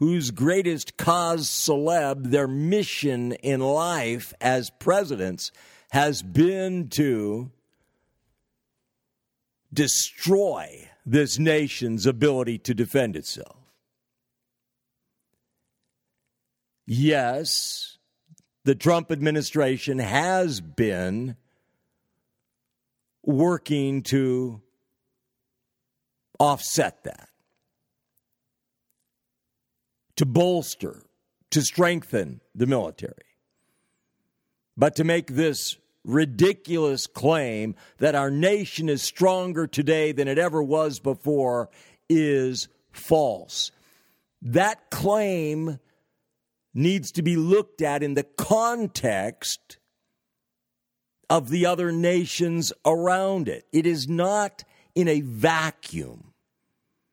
whose 0.02 0.32
greatest 0.32 0.98
cause 0.98 1.48
celeb, 1.48 2.32
their 2.32 2.48
mission 2.48 3.34
in 3.34 3.60
life 3.60 4.34
as 4.42 4.72
presidents, 4.72 5.52
has 5.92 6.24
been 6.24 6.90
to 6.90 7.52
destroy 9.72 10.90
this 11.06 11.38
nation's 11.38 12.08
ability 12.08 12.58
to 12.58 12.74
defend 12.74 13.16
itself. 13.16 13.56
Yes, 16.88 18.00
the 18.66 18.74
Trump 18.74 19.12
administration 19.12 20.00
has 20.00 20.62
been 20.62 21.36
working 23.24 24.02
to 24.02 24.62
offset 26.40 27.04
that, 27.04 27.30
to 30.22 30.26
bolster, 30.28 31.02
to 31.50 31.64
strengthen 31.64 32.42
the 32.54 32.68
military. 32.68 33.26
But 34.78 34.96
to 34.98 35.04
make 35.04 35.34
this 35.34 35.78
ridiculous 36.06 37.08
claim 37.08 37.74
that 37.98 38.14
our 38.14 38.30
nation 38.30 38.88
is 38.88 39.02
stronger 39.02 39.66
today 39.66 40.12
than 40.12 40.28
it 40.28 40.38
ever 40.38 40.62
was 40.62 41.00
before 41.00 41.72
is 42.08 42.68
false. 42.92 43.72
That 44.44 44.92
claim 44.92 45.80
needs 46.72 47.12
to 47.14 47.24
be 47.24 47.36
looked 47.36 47.82
at 47.82 48.04
in 48.04 48.14
the 48.14 48.28
context 48.38 49.80
of 51.32 51.50
the 51.50 51.66
other 51.66 51.92
nations 51.92 52.72
around 52.86 53.48
it. 53.48 53.66
It 53.74 53.88
is 53.88 54.08
not 54.08 54.66
in 54.94 55.08
a 55.08 55.22
vacuum. 55.22 56.31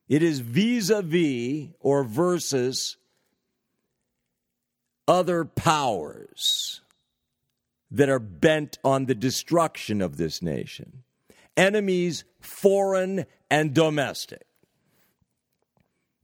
It 0.09 0.23
is 0.23 0.41
vis 0.41 0.91
a 0.91 1.03
vis 1.03 1.69
or 1.81 2.05
versus 2.05 2.97
other 5.07 5.45
powers 5.45 6.81
that 7.91 8.09
are 8.09 8.19
bent 8.19 8.79
on 8.85 9.07
the 9.07 9.15
destruction 9.15 10.03
of 10.03 10.17
this 10.17 10.43
nation. 10.43 11.05
Enemies, 11.57 12.25
foreign 12.41 13.27
and 13.51 13.75
domestic. 13.75 14.47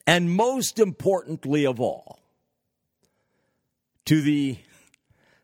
And 0.06 0.30
most 0.30 0.78
importantly 0.78 1.66
of 1.66 1.80
all, 1.80 2.20
to 4.04 4.20
the 4.20 4.58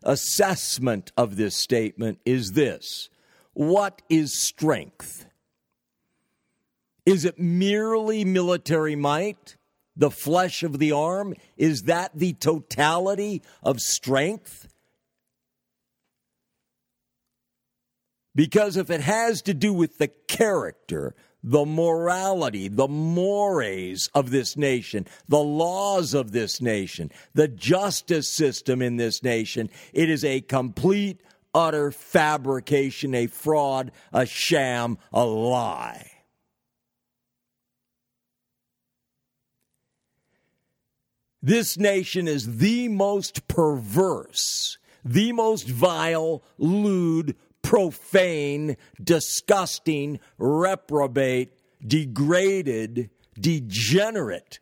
assessment 0.02 1.12
of 1.16 1.36
this 1.36 1.56
statement 1.56 2.18
is 2.24 2.52
this 2.52 3.08
What 3.54 4.02
is 4.08 4.38
strength? 4.38 5.26
Is 7.06 7.24
it 7.24 7.38
merely 7.38 8.24
military 8.24 8.96
might? 8.96 9.56
The 9.96 10.10
flesh 10.10 10.62
of 10.62 10.78
the 10.78 10.92
arm? 10.92 11.34
Is 11.56 11.82
that 11.82 12.12
the 12.14 12.32
totality 12.34 13.42
of 13.62 13.80
strength? 13.80 14.68
Because 18.34 18.76
if 18.76 18.90
it 18.90 19.00
has 19.00 19.42
to 19.42 19.54
do 19.54 19.72
with 19.72 19.98
the 19.98 20.08
character, 20.28 21.14
the 21.42 21.64
morality, 21.64 22.68
the 22.68 22.88
mores 22.88 24.08
of 24.14 24.30
this 24.30 24.56
nation, 24.56 25.06
the 25.28 25.38
laws 25.38 26.14
of 26.14 26.32
this 26.32 26.60
nation, 26.60 27.10
the 27.34 27.48
justice 27.48 28.30
system 28.30 28.82
in 28.82 28.96
this 28.96 29.22
nation, 29.22 29.68
it 29.92 30.08
is 30.08 30.24
a 30.24 30.40
complete, 30.42 31.20
utter 31.54 31.90
fabrication, 31.90 33.14
a 33.14 33.26
fraud, 33.26 33.90
a 34.12 34.26
sham, 34.26 34.98
a 35.12 35.24
lie. 35.24 36.19
This 41.42 41.78
nation 41.78 42.28
is 42.28 42.58
the 42.58 42.88
most 42.88 43.48
perverse, 43.48 44.78
the 45.04 45.32
most 45.32 45.68
vile, 45.68 46.42
lewd, 46.58 47.34
profane, 47.62 48.76
disgusting, 49.02 50.20
reprobate, 50.38 51.52
degraded, 51.86 53.10
degenerate 53.38 54.60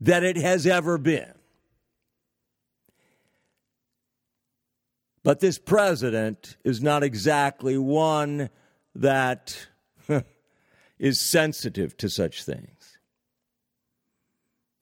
that 0.00 0.22
it 0.22 0.36
has 0.36 0.66
ever 0.66 0.98
been. 0.98 1.32
But 5.22 5.40
this 5.40 5.58
president 5.58 6.56
is 6.64 6.82
not 6.82 7.02
exactly 7.02 7.78
one 7.78 8.50
that 8.94 9.68
is 10.98 11.20
sensitive 11.20 11.96
to 11.98 12.08
such 12.08 12.42
things. 12.42 12.81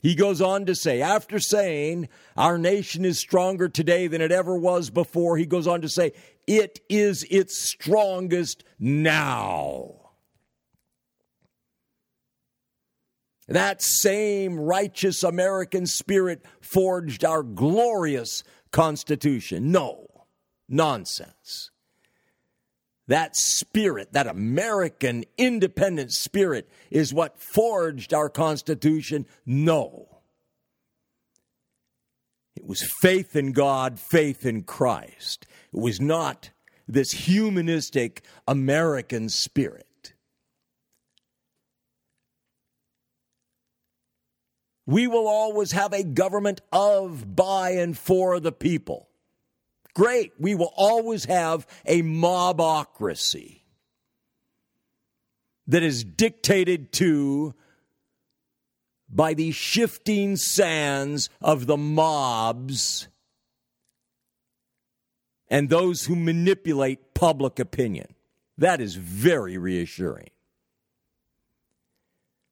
He 0.00 0.14
goes 0.14 0.40
on 0.40 0.66
to 0.66 0.74
say, 0.74 1.02
after 1.02 1.38
saying, 1.38 2.08
Our 2.36 2.58
nation 2.58 3.04
is 3.04 3.18
stronger 3.18 3.68
today 3.68 4.06
than 4.06 4.20
it 4.20 4.32
ever 4.32 4.56
was 4.56 4.90
before, 4.90 5.36
he 5.36 5.46
goes 5.46 5.66
on 5.66 5.82
to 5.82 5.88
say, 5.88 6.12
It 6.46 6.80
is 6.88 7.26
its 7.30 7.56
strongest 7.56 8.64
now. 8.78 9.94
That 13.48 13.82
same 13.82 14.58
righteous 14.60 15.24
American 15.24 15.84
spirit 15.84 16.44
forged 16.60 17.24
our 17.24 17.42
glorious 17.42 18.44
Constitution. 18.70 19.72
No, 19.72 20.06
nonsense 20.68 21.70
that 23.10 23.36
spirit, 23.36 24.12
that 24.12 24.28
American 24.28 25.24
independent 25.36 26.12
spirit, 26.12 26.68
is 26.90 27.12
what 27.12 27.38
forged 27.38 28.14
our 28.14 28.28
Constitution? 28.28 29.26
No. 29.44 30.06
It 32.54 32.64
was 32.64 32.88
faith 33.00 33.34
in 33.34 33.52
God, 33.52 33.98
faith 33.98 34.46
in 34.46 34.62
Christ. 34.62 35.46
It 35.72 35.80
was 35.80 36.00
not 36.00 36.50
this 36.86 37.10
humanistic 37.10 38.22
American 38.46 39.28
spirit. 39.28 40.14
We 44.86 45.08
will 45.08 45.26
always 45.26 45.72
have 45.72 45.92
a 45.92 46.04
government 46.04 46.60
of, 46.72 47.34
by, 47.34 47.70
and 47.70 47.98
for 47.98 48.38
the 48.38 48.52
people. 48.52 49.09
Great. 50.00 50.32
We 50.38 50.54
will 50.54 50.72
always 50.76 51.26
have 51.26 51.66
a 51.84 52.00
mobocracy 52.00 53.60
that 55.66 55.82
is 55.82 56.04
dictated 56.04 56.90
to 56.92 57.54
by 59.10 59.34
the 59.34 59.52
shifting 59.52 60.36
sands 60.36 61.28
of 61.42 61.66
the 61.66 61.76
mobs 61.76 63.08
and 65.48 65.68
those 65.68 66.06
who 66.06 66.16
manipulate 66.16 67.12
public 67.12 67.58
opinion. 67.58 68.14
That 68.56 68.80
is 68.80 68.94
very 68.94 69.58
reassuring. 69.58 70.30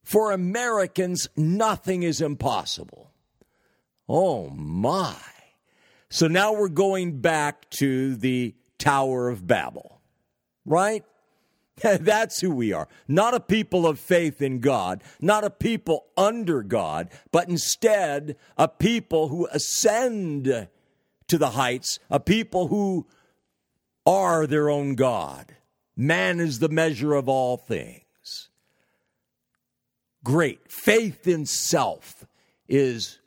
For 0.04 0.32
Americans, 0.32 1.30
nothing 1.34 2.02
is 2.02 2.20
impossible. 2.20 3.10
Oh 4.06 4.50
my. 4.50 5.16
So 6.10 6.26
now 6.26 6.52
we're 6.52 6.68
going 6.68 7.20
back 7.20 7.68
to 7.70 8.16
the 8.16 8.54
Tower 8.78 9.28
of 9.28 9.46
Babel, 9.46 10.00
right? 10.64 11.04
That's 11.82 12.40
who 12.40 12.50
we 12.50 12.72
are. 12.72 12.88
Not 13.06 13.34
a 13.34 13.40
people 13.40 13.86
of 13.86 14.00
faith 14.00 14.40
in 14.40 14.60
God, 14.60 15.02
not 15.20 15.44
a 15.44 15.50
people 15.50 16.06
under 16.16 16.62
God, 16.62 17.10
but 17.30 17.48
instead 17.48 18.36
a 18.56 18.68
people 18.68 19.28
who 19.28 19.46
ascend 19.52 20.68
to 21.28 21.38
the 21.38 21.50
heights, 21.50 21.98
a 22.10 22.18
people 22.18 22.68
who 22.68 23.06
are 24.06 24.46
their 24.46 24.70
own 24.70 24.94
God. 24.94 25.54
Man 25.94 26.40
is 26.40 26.58
the 26.58 26.68
measure 26.68 27.14
of 27.14 27.28
all 27.28 27.56
things. 27.56 28.48
Great. 30.24 30.60
Faith 30.70 31.26
in 31.26 31.44
self 31.44 32.24
is 32.68 33.18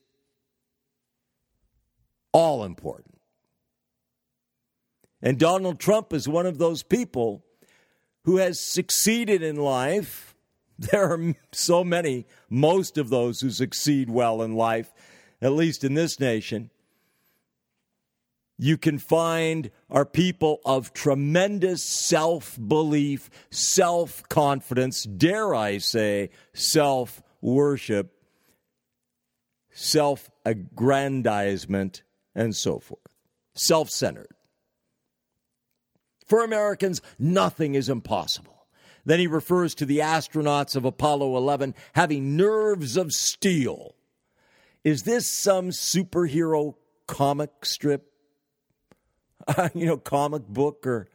all 2.31 2.63
important. 2.63 3.19
And 5.21 5.37
Donald 5.37 5.79
Trump 5.79 6.13
is 6.13 6.27
one 6.27 6.45
of 6.45 6.57
those 6.57 6.83
people 6.83 7.43
who 8.23 8.37
has 8.37 8.59
succeeded 8.59 9.41
in 9.43 9.55
life. 9.55 10.27
There 10.91 11.11
are 11.11 11.35
so 11.51 11.83
many, 11.83 12.25
most 12.49 12.97
of 12.97 13.09
those 13.09 13.41
who 13.41 13.51
succeed 13.51 14.09
well 14.09 14.41
in 14.41 14.55
life, 14.55 14.91
at 15.39 15.51
least 15.51 15.83
in 15.83 15.93
this 15.93 16.19
nation. 16.19 16.71
You 18.57 18.77
can 18.77 18.97
find 18.97 19.69
are 19.91 20.05
people 20.05 20.59
of 20.65 20.91
tremendous 20.91 21.83
self 21.83 22.57
belief, 22.59 23.29
self 23.51 24.27
confidence, 24.27 25.03
dare 25.03 25.53
I 25.53 25.77
say, 25.77 26.31
self 26.53 27.21
worship, 27.41 28.11
self 29.71 30.31
aggrandizement, 30.43 32.01
and 32.35 32.55
so 32.55 32.79
forth. 32.79 33.01
Self 33.53 33.89
centered. 33.89 34.29
For 36.25 36.43
Americans, 36.43 37.01
nothing 37.19 37.75
is 37.75 37.89
impossible. 37.89 38.65
Then 39.05 39.19
he 39.19 39.27
refers 39.27 39.75
to 39.75 39.85
the 39.85 39.99
astronauts 39.99 40.75
of 40.75 40.85
Apollo 40.85 41.35
11 41.37 41.75
having 41.93 42.37
nerves 42.37 42.97
of 42.97 43.11
steel. 43.11 43.95
Is 44.83 45.03
this 45.03 45.29
some 45.29 45.69
superhero 45.69 46.75
comic 47.07 47.65
strip? 47.65 48.11
you 49.73 49.85
know, 49.85 49.97
comic 49.97 50.47
book 50.47 50.85
or 50.85 51.07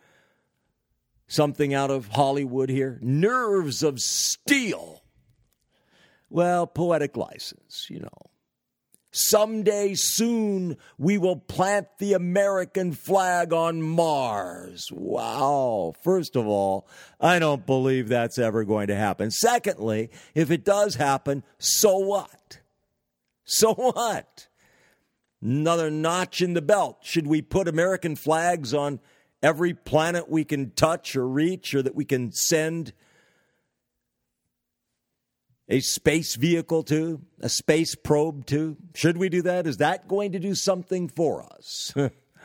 something 1.29 1.73
out 1.73 1.91
of 1.91 2.09
Hollywood 2.09 2.69
here? 2.69 2.99
Nerves 3.01 3.83
of 3.83 4.01
steel. 4.01 5.03
Well, 6.29 6.67
poetic 6.67 7.17
license, 7.17 7.87
you 7.89 8.01
know. 8.01 8.31
Someday 9.19 9.95
soon 9.95 10.77
we 10.99 11.17
will 11.17 11.37
plant 11.37 11.87
the 11.99 12.13
American 12.13 12.93
flag 12.93 13.51
on 13.51 13.81
Mars. 13.81 14.91
Wow. 14.93 15.95
First 16.03 16.37
of 16.37 16.47
all, 16.47 16.87
I 17.19 17.39
don't 17.39 17.65
believe 17.65 18.09
that's 18.09 18.39
ever 18.39 18.63
going 18.63 18.89
to 18.89 18.95
happen. 18.95 19.31
Secondly, 19.31 20.11
if 20.35 20.51
it 20.51 20.67
does 20.67 20.97
happen, 20.97 21.45
so 21.59 21.97
what? 21.97 22.61
So 23.45 23.73
what? 23.73 24.49
Another 25.41 25.91
notch 25.91 26.43
in 26.43 26.53
the 26.53 26.61
belt. 26.61 26.99
Should 27.01 27.27
we 27.27 27.41
put 27.41 27.69
American 27.69 28.17
flags 28.17 28.75
on 28.75 29.01
every 29.43 29.73
planet 29.73 30.29
we 30.29 30.45
can 30.45 30.73
touch 30.73 31.17
or 31.17 31.27
reach 31.27 31.75
or 31.75 31.81
that 31.81 31.95
we 31.95 32.05
can 32.05 32.33
send 32.33 32.93
a 35.69 35.81
space 35.81 36.37
vehicle 36.37 36.83
to, 36.85 37.21
a 37.41 37.49
space 37.49 37.95
probe 37.95 38.47
to? 38.47 38.77
Should 38.95 39.17
we 39.17 39.29
do 39.29 39.43
that? 39.43 39.67
Is 39.67 39.79
that 39.79 40.09
going 40.09 40.33
to 40.33 40.39
do 40.39 40.55
something 40.55 41.09
for 41.09 41.43
us? 41.43 41.93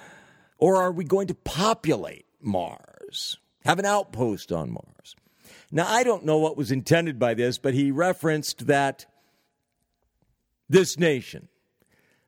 or 0.57 0.77
are 0.77 0.91
we 0.91 1.03
going 1.03 1.27
to 1.27 1.35
populate 1.35 2.25
Mars, 2.41 3.37
have 3.63 3.79
an 3.79 3.85
outpost 3.85 4.51
on 4.51 4.71
Mars? 4.71 5.15
Now, 5.71 5.87
I 5.87 6.03
don't 6.03 6.25
know 6.25 6.37
what 6.37 6.57
was 6.57 6.71
intended 6.71 7.17
by 7.17 7.33
this, 7.33 7.57
but 7.57 7.73
he 7.73 7.91
referenced 7.91 8.67
that 8.67 9.05
this 10.67 10.97
nation, 10.97 11.47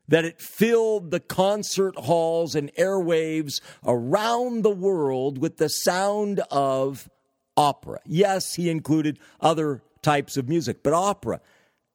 that 0.07 0.25
it 0.25 0.39
filled 0.39 1.11
the 1.11 1.19
concert 1.19 1.97
halls 1.97 2.55
and 2.55 2.73
airwaves 2.75 3.61
around 3.85 4.63
the 4.63 4.69
world 4.69 5.37
with 5.37 5.57
the 5.57 5.69
sound 5.69 6.41
of 6.51 7.09
opera. 7.57 7.99
Yes, 8.05 8.55
he 8.55 8.69
included 8.69 9.19
other 9.41 9.81
types 10.03 10.37
of 10.37 10.47
music, 10.47 10.83
but 10.83 10.93
opera. 10.93 11.41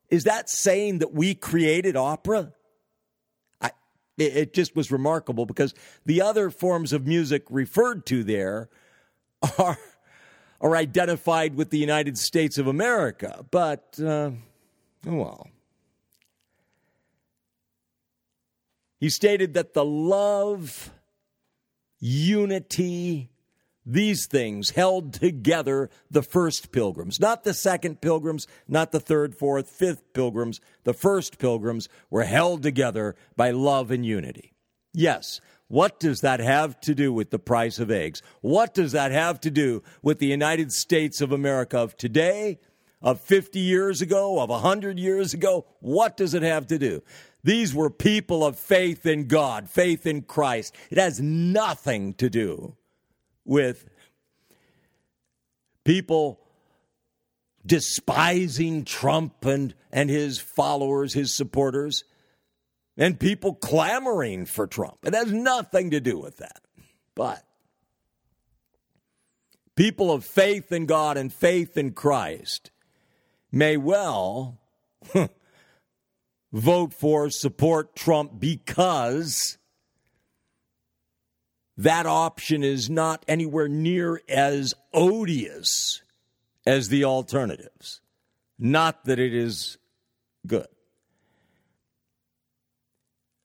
Is 0.08 0.24
that 0.24 0.48
saying 0.48 0.98
that 0.98 1.12
we 1.12 1.34
created 1.34 1.96
opera? 1.96 2.52
I, 3.60 3.70
it, 4.16 4.54
just 4.54 4.74
was 4.74 4.90
remarkable 4.90 5.46
because 5.46 5.74
the 6.06 6.22
other 6.22 6.50
forms 6.50 6.92
of 6.92 7.06
music 7.06 7.44
referred 7.50 8.06
to 8.06 8.24
there 8.24 8.70
are 9.58 9.78
are 10.60 10.76
identified 10.76 11.54
with 11.54 11.70
the 11.70 11.78
United 11.78 12.18
States 12.18 12.58
of 12.58 12.66
America. 12.66 13.44
But, 13.50 13.98
uh, 14.00 14.32
well. 15.04 15.48
He 18.98 19.08
stated 19.08 19.54
that 19.54 19.74
the 19.74 19.84
love, 19.84 20.90
unity, 22.00 23.30
these 23.88 24.26
things 24.26 24.70
held 24.70 25.14
together 25.14 25.88
the 26.10 26.22
first 26.22 26.72
pilgrims, 26.72 27.18
not 27.18 27.42
the 27.42 27.54
second 27.54 28.02
pilgrims, 28.02 28.46
not 28.68 28.92
the 28.92 29.00
third, 29.00 29.34
fourth, 29.34 29.70
fifth 29.70 30.12
pilgrims. 30.12 30.60
The 30.84 30.92
first 30.92 31.38
pilgrims 31.38 31.88
were 32.10 32.24
held 32.24 32.62
together 32.62 33.16
by 33.34 33.50
love 33.50 33.90
and 33.90 34.04
unity. 34.04 34.52
Yes, 34.92 35.40
what 35.68 35.98
does 35.98 36.20
that 36.20 36.40
have 36.40 36.78
to 36.80 36.94
do 36.94 37.12
with 37.12 37.30
the 37.30 37.38
price 37.38 37.78
of 37.78 37.90
eggs? 37.90 38.22
What 38.42 38.74
does 38.74 38.92
that 38.92 39.10
have 39.10 39.40
to 39.40 39.50
do 39.50 39.82
with 40.02 40.18
the 40.18 40.26
United 40.26 40.70
States 40.70 41.22
of 41.22 41.32
America 41.32 41.78
of 41.78 41.96
today, 41.96 42.58
of 43.00 43.20
50 43.20 43.58
years 43.58 44.02
ago, 44.02 44.38
of 44.40 44.50
100 44.50 44.98
years 44.98 45.32
ago? 45.32 45.66
What 45.80 46.16
does 46.16 46.34
it 46.34 46.42
have 46.42 46.66
to 46.66 46.78
do? 46.78 47.02
These 47.42 47.74
were 47.74 47.90
people 47.90 48.44
of 48.44 48.58
faith 48.58 49.06
in 49.06 49.28
God, 49.28 49.70
faith 49.70 50.06
in 50.06 50.22
Christ. 50.22 50.74
It 50.90 50.98
has 50.98 51.20
nothing 51.20 52.12
to 52.14 52.28
do 52.28 52.76
with 53.48 53.88
people 55.84 56.38
despising 57.64 58.84
Trump 58.84 59.44
and, 59.44 59.74
and 59.90 60.08
his 60.08 60.38
followers, 60.38 61.14
his 61.14 61.34
supporters, 61.34 62.04
and 62.96 63.18
people 63.18 63.54
clamoring 63.54 64.46
for 64.46 64.66
Trump. 64.66 64.98
It 65.04 65.14
has 65.14 65.32
nothing 65.32 65.90
to 65.90 66.00
do 66.00 66.18
with 66.18 66.36
that. 66.38 66.60
But 67.14 67.42
people 69.76 70.12
of 70.12 70.24
faith 70.24 70.70
in 70.70 70.86
God 70.86 71.16
and 71.16 71.32
faith 71.32 71.76
in 71.76 71.92
Christ 71.92 72.70
may 73.50 73.76
well 73.76 74.58
vote 76.52 76.92
for, 76.92 77.30
support 77.30 77.94
Trump 77.94 78.38
because 78.38 79.57
that 81.78 82.06
option 82.06 82.64
is 82.64 82.90
not 82.90 83.24
anywhere 83.28 83.68
near 83.68 84.20
as 84.28 84.74
odious 84.92 86.02
as 86.66 86.88
the 86.88 87.04
alternatives. 87.04 88.00
Not 88.58 89.04
that 89.04 89.20
it 89.20 89.32
is 89.32 89.78
good. 90.44 90.66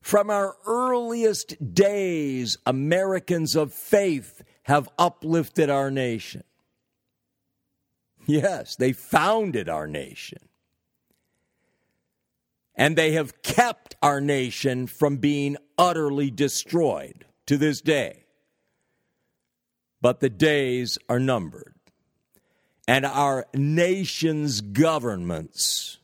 From 0.02 0.32
our 0.32 0.58
earliest 0.66 1.76
days, 1.76 2.58
Americans 2.66 3.56
of 3.56 3.72
faith 3.72 4.42
have 4.64 4.90
uplifted 4.98 5.70
our 5.70 5.92
nation. 5.92 6.44
Yes, 8.26 8.76
they 8.76 8.94
founded 8.94 9.70
our 9.70 9.86
nation. 9.86 10.40
And 12.74 12.96
they 12.96 13.12
have 13.12 13.44
kept 13.44 13.96
our 14.02 14.20
nation 14.20 14.88
from 14.88 15.18
being 15.18 15.56
utterly 15.78 16.32
destroyed 16.32 17.26
to 17.46 17.58
this 17.58 17.80
day 17.80 18.23
but 20.04 20.20
the 20.20 20.30
days 20.30 21.00
are 21.08 21.20
numbered. 21.20 21.74
And 22.90 23.06
our 23.06 23.46
nation's 23.54 24.60
governments, 24.60 25.98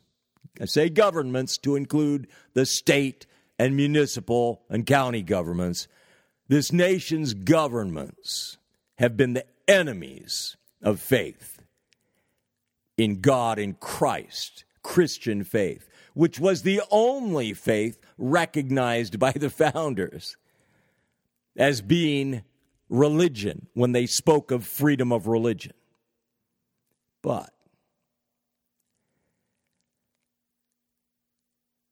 I 0.59 0.65
say 0.65 0.87
governments 0.87 1.57
to 1.59 1.75
include 1.75 2.29
the 2.53 2.65
state 2.65 3.27
and 3.59 3.75
municipal 3.75 4.61
and 4.69 4.85
county 4.85 5.21
governments, 5.21 5.89
this 6.47 6.71
nation's 6.71 7.33
governments 7.33 8.57
have 8.99 9.17
been 9.17 9.33
the 9.33 9.45
enemies 9.67 10.55
of 10.81 11.01
faith 11.01 11.59
in 12.97 13.19
God 13.19 13.59
in 13.59 13.73
Christ, 13.73 14.63
Christian 14.81 15.43
faith, 15.43 15.89
which 16.13 16.39
was 16.39 16.61
the 16.61 16.81
only 16.89 17.53
faith 17.53 17.99
recognized 18.17 19.19
by 19.19 19.33
the 19.33 19.49
founders 19.49 20.37
as 21.57 21.81
being 21.81 22.43
religion 22.89 23.67
when 23.73 23.91
they 23.91 24.05
spoke 24.05 24.51
of 24.51 24.65
freedom 24.65 25.11
of 25.11 25.27
religion. 25.27 25.73
But 27.21 27.51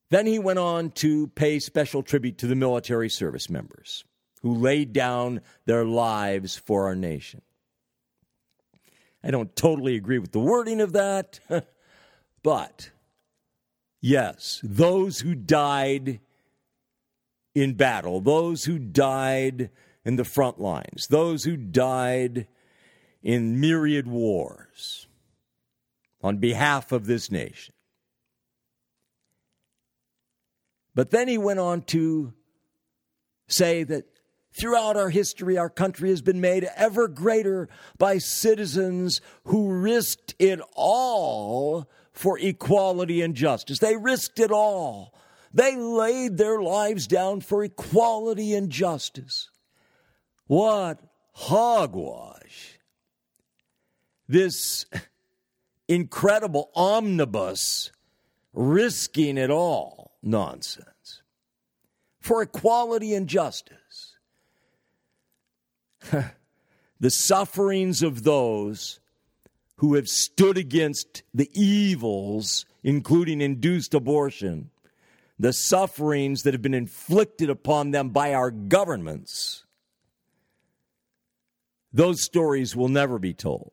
then 0.09 0.25
he 0.25 0.39
went 0.39 0.59
on 0.59 0.91
to 0.91 1.27
pay 1.27 1.59
special 1.59 2.01
tribute 2.01 2.37
to 2.39 2.47
the 2.47 2.55
military 2.55 3.09
service 3.09 3.49
members 3.49 4.03
who 4.41 4.53
laid 4.53 4.93
down 4.93 5.41
their 5.65 5.85
lives 5.85 6.55
for 6.55 6.85
our 6.85 6.95
nation. 6.95 7.41
I 9.23 9.31
don't 9.31 9.55
totally 9.55 9.95
agree 9.95 10.19
with 10.19 10.31
the 10.31 10.39
wording 10.39 10.79
of 10.79 10.93
that, 10.93 11.39
but 12.43 12.91
yes, 13.99 14.61
those 14.63 15.19
who 15.19 15.35
died 15.35 16.21
in 17.53 17.73
battle, 17.73 18.21
those 18.21 18.63
who 18.63 18.77
died 18.79 19.71
in 20.07 20.15
the 20.15 20.23
front 20.23 20.57
lines, 20.57 21.07
those 21.07 21.43
who 21.43 21.57
died 21.57 22.47
in 23.21 23.59
myriad 23.59 24.07
wars 24.07 25.05
on 26.23 26.37
behalf 26.37 26.93
of 26.93 27.05
this 27.05 27.29
nation. 27.29 27.73
But 30.95 31.11
then 31.11 31.27
he 31.27 31.37
went 31.37 31.59
on 31.59 31.81
to 31.83 32.33
say 33.47 33.83
that 33.83 34.05
Throughout 34.59 34.97
our 34.97 35.11
history, 35.11 35.55
our 35.55 35.69
country 35.69 36.09
has 36.09 36.23
been 36.23 36.41
made 36.41 36.67
ever 36.75 37.07
greater 37.07 37.69
by 37.99 38.17
citizens 38.17 39.21
who 39.43 39.71
risked 39.71 40.33
it 40.39 40.59
all 40.73 41.87
for 42.11 42.39
equality 42.39 43.21
and 43.21 43.35
justice. 43.35 43.77
They 43.77 43.95
risked 43.95 44.39
it 44.39 44.49
all. 44.49 45.13
They 45.53 45.75
laid 45.75 46.37
their 46.37 46.59
lives 46.59 47.05
down 47.05 47.41
for 47.41 47.63
equality 47.63 48.55
and 48.55 48.71
justice. 48.71 49.51
What 50.47 50.99
hogwash. 51.33 52.79
This 54.27 54.85
incredible 55.87 56.69
omnibus 56.75 57.91
risking 58.53 59.37
it 59.37 59.51
all 59.51 60.17
nonsense 60.21 61.21
for 62.19 62.41
equality 62.41 63.13
and 63.13 63.27
justice. 63.27 64.17
the 66.99 67.09
sufferings 67.09 68.01
of 68.03 68.23
those 68.23 68.99
who 69.77 69.93
have 69.93 70.07
stood 70.07 70.57
against 70.57 71.23
the 71.33 71.49
evils, 71.53 72.65
including 72.83 73.41
induced 73.41 73.93
abortion, 73.93 74.71
the 75.39 75.53
sufferings 75.53 76.43
that 76.43 76.53
have 76.53 76.63
been 76.63 76.73
inflicted 76.73 77.49
upon 77.49 77.91
them 77.91 78.09
by 78.09 78.33
our 78.33 78.49
governments, 78.49 79.63
those 81.93 82.23
stories 82.23 82.75
will 82.75 82.89
never 82.89 83.19
be 83.19 83.33
told. 83.33 83.71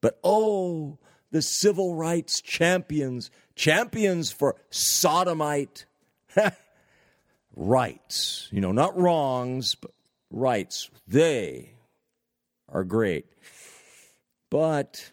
But 0.00 0.18
oh, 0.22 0.98
the 1.30 1.42
civil 1.42 1.94
rights 1.94 2.40
champions, 2.40 3.30
champions 3.54 4.30
for 4.30 4.56
sodomite 4.70 5.86
rights, 7.56 8.48
you 8.52 8.60
know, 8.60 8.72
not 8.72 8.96
wrongs, 8.98 9.74
but 9.74 9.90
rights. 10.30 10.90
They 11.08 11.72
are 12.68 12.84
great. 12.84 13.26
But, 14.50 15.10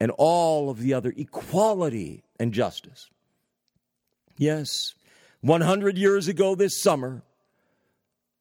and 0.00 0.10
all 0.18 0.70
of 0.70 0.80
the 0.80 0.94
other 0.94 1.12
equality 1.16 2.24
and 2.38 2.52
justice. 2.52 3.08
Yes, 4.36 4.94
100 5.40 5.96
years 5.98 6.28
ago 6.28 6.54
this 6.54 6.80
summer, 6.80 7.22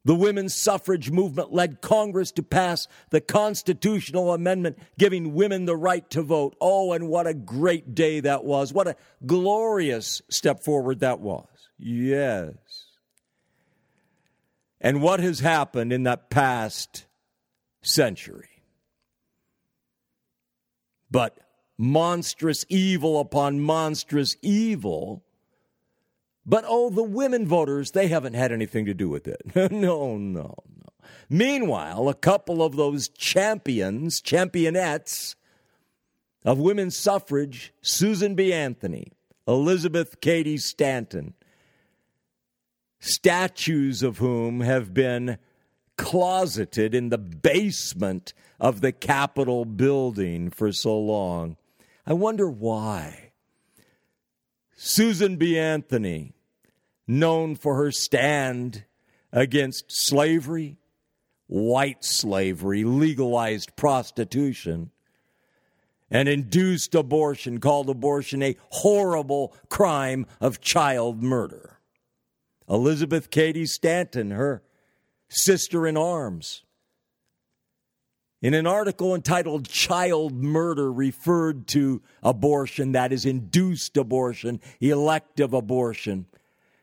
the 0.06 0.16
women's 0.16 0.56
suffrage 0.56 1.12
movement 1.12 1.54
led 1.54 1.82
Congress 1.82 2.32
to 2.32 2.44
pass 2.44 2.88
the 3.10 3.22
constitutional 3.22 4.34
amendment 4.34 4.78
giving 4.98 5.34
women 5.34 5.66
the 5.66 5.76
right 5.76 6.10
to 6.12 6.22
vote. 6.22 6.56
Oh, 6.62 6.94
and 6.94 7.10
what 7.10 7.28
a 7.28 7.34
great 7.34 7.96
day 7.96 8.20
that 8.22 8.46
was. 8.46 8.72
What 8.74 8.88
a 8.88 8.96
glorious 9.26 10.22
step 10.30 10.64
forward 10.64 11.02
that 11.02 11.20
was. 11.20 11.48
Yes. 11.78 12.56
And 14.82 15.02
what 15.02 15.20
has 15.20 15.42
happened 15.42 15.92
in 15.92 16.04
that 16.04 16.30
past 16.30 17.06
century. 17.82 18.64
But 21.12 21.38
monstrous 21.78 22.66
evil 22.70 23.20
upon 23.20 23.60
monstrous 23.60 24.38
evil. 24.42 25.24
But 26.50 26.66
oh, 26.68 26.90
the 26.90 27.04
women 27.04 27.46
voters, 27.46 27.92
they 27.92 28.08
haven't 28.08 28.34
had 28.34 28.52
anything 28.52 28.88
to 28.88 28.96
do 28.96 29.08
with 29.08 29.28
it. 29.28 29.40
no, 29.56 29.70
no, 29.70 30.18
no. 30.18 30.56
Meanwhile, 31.30 32.10
a 32.10 32.16
couple 32.16 32.64
of 32.64 32.76
those 32.76 33.08
champions, 33.08 34.20
championettes 34.20 35.36
of 36.44 36.58
women's 36.58 36.98
suffrage, 36.98 37.72
Susan 37.84 38.34
B. 38.34 38.52
Anthony, 38.52 39.12
Elizabeth 39.48 40.22
Cady 40.22 40.58
Stanton, 40.58 41.36
statues 43.00 44.02
of 44.02 44.18
whom 44.18 44.62
have 44.62 44.92
been 44.92 45.38
closeted 45.98 46.96
in 46.96 47.10
the 47.10 47.20
basement 47.20 48.34
of 48.60 48.82
the 48.82 48.92
Capitol 48.92 49.66
building 49.66 50.50
for 50.50 50.72
so 50.72 50.98
long. 50.98 51.58
I 52.08 52.14
wonder 52.14 52.50
why. 52.50 53.34
Susan 54.76 55.36
B. 55.36 55.60
Anthony, 55.60 56.34
known 57.10 57.56
for 57.56 57.76
her 57.76 57.92
stand 57.92 58.86
against 59.34 59.86
slavery, 59.90 60.78
white 61.48 62.06
slavery, 62.06 62.84
legalized 62.84 63.76
prostitution, 63.76 64.92
and 66.12 66.30
induced 66.30 66.94
abortion, 66.94 67.60
called 67.60 67.90
abortion 67.90 68.44
a 68.44 68.56
horrible 68.70 69.54
crime 69.70 70.26
of 70.40 70.62
child 70.62 71.22
murder. 71.22 71.80
Elizabeth 72.70 73.32
Cady 73.32 73.66
Stanton, 73.66 74.30
her 74.30 74.62
sister 75.30 75.88
in 75.88 75.98
arms. 75.98 76.64
In 78.42 78.54
an 78.54 78.68
article 78.68 79.16
entitled 79.16 79.68
Child 79.68 80.34
Murder, 80.34 80.94
referred 80.94 81.68
to 81.70 82.02
abortion, 82.24 82.94
that 82.94 83.12
is, 83.12 83.26
induced 83.26 83.98
abortion, 83.98 84.62
elective 84.80 85.54
abortion, 85.54 86.26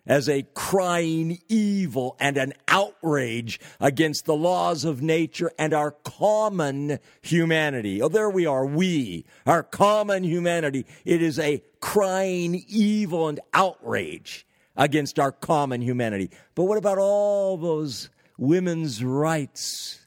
as 0.06 0.28
a 0.28 0.46
crying 0.54 1.38
evil 1.48 2.16
and 2.20 2.36
an 2.36 2.52
outrage 2.68 3.58
against 3.80 4.24
the 4.24 4.36
laws 4.36 4.84
of 4.84 5.02
nature 5.02 5.50
and 5.58 5.74
our 5.74 5.90
common 5.90 6.98
humanity. 7.22 8.00
Oh, 8.00 8.08
there 8.08 8.30
we 8.30 8.46
are, 8.46 8.64
we, 8.64 9.24
our 9.44 9.62
common 9.62 10.24
humanity. 10.24 10.86
It 11.04 11.22
is 11.22 11.38
a 11.38 11.62
crying 11.80 12.64
evil 12.68 13.28
and 13.28 13.40
outrage 13.52 14.46
against 14.76 15.18
our 15.18 15.32
common 15.32 15.82
humanity. 15.82 16.30
But 16.54 16.64
what 16.64 16.78
about 16.78 16.98
all 16.98 17.56
those 17.56 18.10
women's 18.38 19.02
rights, 19.02 20.06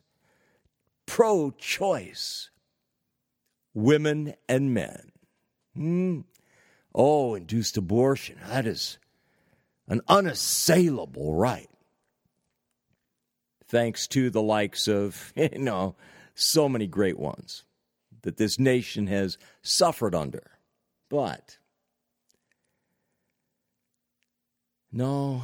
pro 1.06 1.52
choice, 1.52 2.50
women 3.74 4.36
and 4.48 4.74
men. 4.74 5.12
Hmm? 5.76 6.20
Oh, 6.94 7.36
induced 7.36 7.78
abortion, 7.78 8.38
that 8.48 8.66
is 8.66 8.98
an 9.90 10.02
unassailable 10.08 11.34
right. 11.34 11.70
Thanks 13.68 14.08
to 14.10 14.30
the 14.30 14.42
likes 14.42 14.88
of, 14.88 15.34
you 15.36 15.58
know, 15.58 15.96
so 16.36 16.70
many 16.70 16.88
great 16.88 17.20
ones 17.20 17.66
that 18.22 18.38
this 18.38 18.58
nation 18.58 19.08
has 19.08 19.38
suffered 19.62 20.16
under. 20.16 20.52
But, 21.10 21.58
no, 24.92 25.44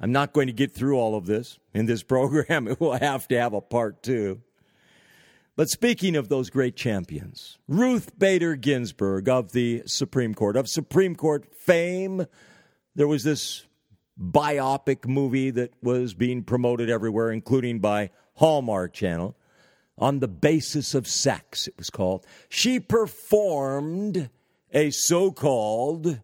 I'm 0.00 0.12
not 0.12 0.32
going 0.32 0.46
to 0.46 0.52
get 0.52 0.72
through 0.72 0.98
all 0.98 1.14
of 1.14 1.26
this 1.26 1.58
in 1.74 1.86
this 1.86 2.02
program. 2.04 2.68
It 2.68 2.80
will 2.80 2.98
have 2.98 3.28
to 3.28 3.38
have 3.38 3.52
a 3.52 3.60
part 3.60 4.02
two. 4.02 4.42
But 5.58 5.70
speaking 5.70 6.14
of 6.14 6.28
those 6.28 6.50
great 6.50 6.76
champions, 6.76 7.58
Ruth 7.66 8.16
Bader 8.16 8.54
Ginsburg 8.54 9.28
of 9.28 9.50
the 9.50 9.82
Supreme 9.86 10.32
Court, 10.32 10.54
of 10.54 10.68
Supreme 10.68 11.16
Court 11.16 11.52
fame, 11.52 12.26
there 12.94 13.08
was 13.08 13.24
this 13.24 13.66
biopic 14.16 15.08
movie 15.08 15.50
that 15.50 15.72
was 15.82 16.14
being 16.14 16.44
promoted 16.44 16.88
everywhere, 16.88 17.32
including 17.32 17.80
by 17.80 18.10
Hallmark 18.34 18.92
Channel, 18.92 19.36
on 19.98 20.20
the 20.20 20.28
basis 20.28 20.94
of 20.94 21.08
sex, 21.08 21.66
it 21.66 21.74
was 21.76 21.90
called. 21.90 22.24
She 22.48 22.78
performed 22.78 24.30
a 24.72 24.90
so 24.90 25.32
called 25.32 26.20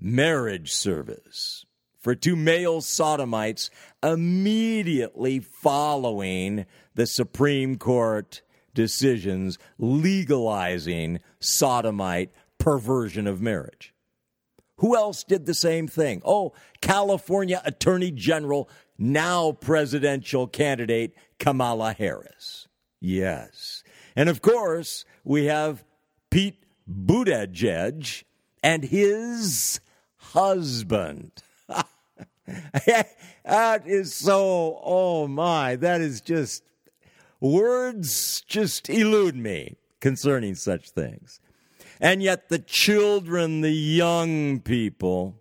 marriage 0.00 0.72
service 0.72 1.64
for 2.00 2.16
two 2.16 2.34
male 2.34 2.80
sodomites 2.80 3.70
immediately 4.02 5.38
following 5.38 6.66
the 6.96 7.06
Supreme 7.06 7.78
Court 7.78 8.42
decisions 8.78 9.58
legalizing 9.76 11.18
sodomite 11.40 12.30
perversion 12.58 13.26
of 13.26 13.42
marriage. 13.42 13.92
Who 14.76 14.94
else 14.94 15.24
did 15.24 15.46
the 15.46 15.54
same 15.54 15.88
thing? 15.88 16.22
Oh, 16.24 16.52
California 16.80 17.60
Attorney 17.64 18.12
General, 18.12 18.70
now 18.96 19.50
presidential 19.50 20.46
candidate 20.46 21.12
Kamala 21.40 21.92
Harris. 21.92 22.68
Yes. 23.00 23.82
And 24.14 24.28
of 24.28 24.42
course, 24.42 25.04
we 25.24 25.46
have 25.46 25.84
Pete 26.30 26.62
Buttigieg 26.88 28.22
and 28.62 28.84
his 28.84 29.80
husband. 30.18 31.32
that 32.46 33.82
is 33.86 34.14
so, 34.14 34.80
oh 34.84 35.26
my, 35.26 35.74
that 35.74 36.00
is 36.00 36.20
just, 36.20 36.62
words 37.40 38.42
just 38.42 38.88
elude 38.88 39.36
me 39.36 39.76
concerning 40.00 40.54
such 40.54 40.90
things. 40.90 41.40
And 42.00 42.22
yet, 42.22 42.48
the 42.48 42.58
children, 42.58 43.60
the 43.60 43.72
young 43.72 44.60
people, 44.60 45.40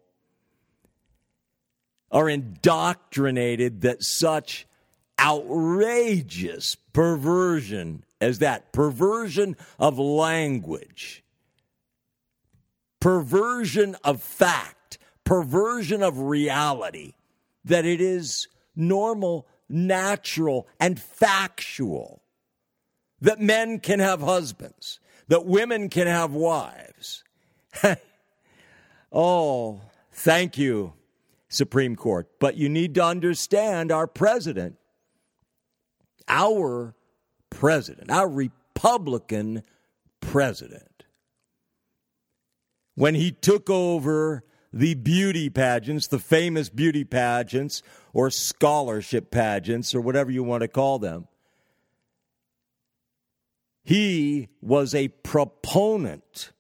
are 2.12 2.30
indoctrinated 2.30 3.82
that 3.82 4.04
such 4.04 4.66
outrageous 5.20 6.76
perversion 6.94 8.04
as 8.20 8.40
that 8.40 8.72
perversion 8.72 9.56
of 9.78 10.00
language, 10.00 11.24
perversion 13.00 13.96
of 14.04 14.22
fact, 14.22 14.98
perversion 15.24 16.02
of 16.02 16.20
reality, 16.20 17.14
that 17.66 17.86
it 17.86 18.02
is 18.02 18.48
normal, 18.76 19.48
natural, 19.70 20.68
and 20.80 21.00
factual 21.00 22.22
that 23.22 23.40
men 23.40 23.80
can 23.80 24.00
have 24.00 24.22
husbands, 24.22 25.00
that 25.28 25.46
women 25.46 25.90
can 25.90 26.08
have 26.08 26.32
wives. 26.32 27.24
oh, 29.12 29.82
thank 30.12 30.58
you, 30.58 30.94
Supreme 31.50 31.96
Court. 31.96 32.28
But 32.40 32.56
you 32.56 32.70
need 32.70 32.96
to 32.96 33.04
understand 33.04 33.92
our 33.92 34.08
president, 34.08 34.78
our 36.28 36.96
president, 37.50 38.12
our 38.12 38.28
Republican 38.28 39.64
president, 40.22 41.06
when 42.96 43.16
he 43.16 43.32
took 43.32 43.70
over 43.70 44.44
the 44.74 44.94
beauty 44.96 45.50
pageants, 45.50 46.08
the 46.08 46.20
famous 46.20 46.70
beauty 46.70 47.04
pageants 47.04 47.82
or 48.14 48.30
scholarship 48.30 49.32
pageants 49.32 49.96
or 49.96 50.02
whatever 50.02 50.32
you 50.32 50.44
want 50.44 50.62
to 50.62 50.68
call 50.68 51.00
them, 51.00 51.28
he 53.84 54.50
was 54.62 54.94
a 54.94 55.08
proponent 55.08 56.52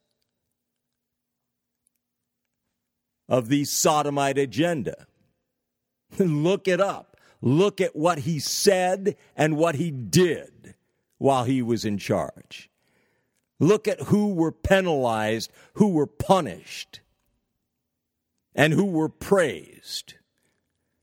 of 3.27 3.49
the 3.49 3.65
sodomite 3.65 4.37
agenda. 4.37 5.07
Look 6.19 6.67
it 6.67 6.79
up. 6.79 7.17
Look 7.41 7.81
at 7.81 7.95
what 7.95 8.19
he 8.19 8.39
said 8.39 9.15
and 9.35 9.57
what 9.57 9.75
he 9.75 9.91
did 9.91 10.75
while 11.17 11.43
he 11.43 11.61
was 11.61 11.85
in 11.85 11.97
charge. 11.97 12.69
Look 13.59 13.87
at 13.87 14.01
who 14.03 14.33
were 14.33 14.51
penalized, 14.51 15.51
who 15.73 15.89
were 15.89 16.07
punished, 16.07 17.01
and 18.57 18.73
who 18.73 18.83
were 18.85 19.07
praised. 19.07 20.15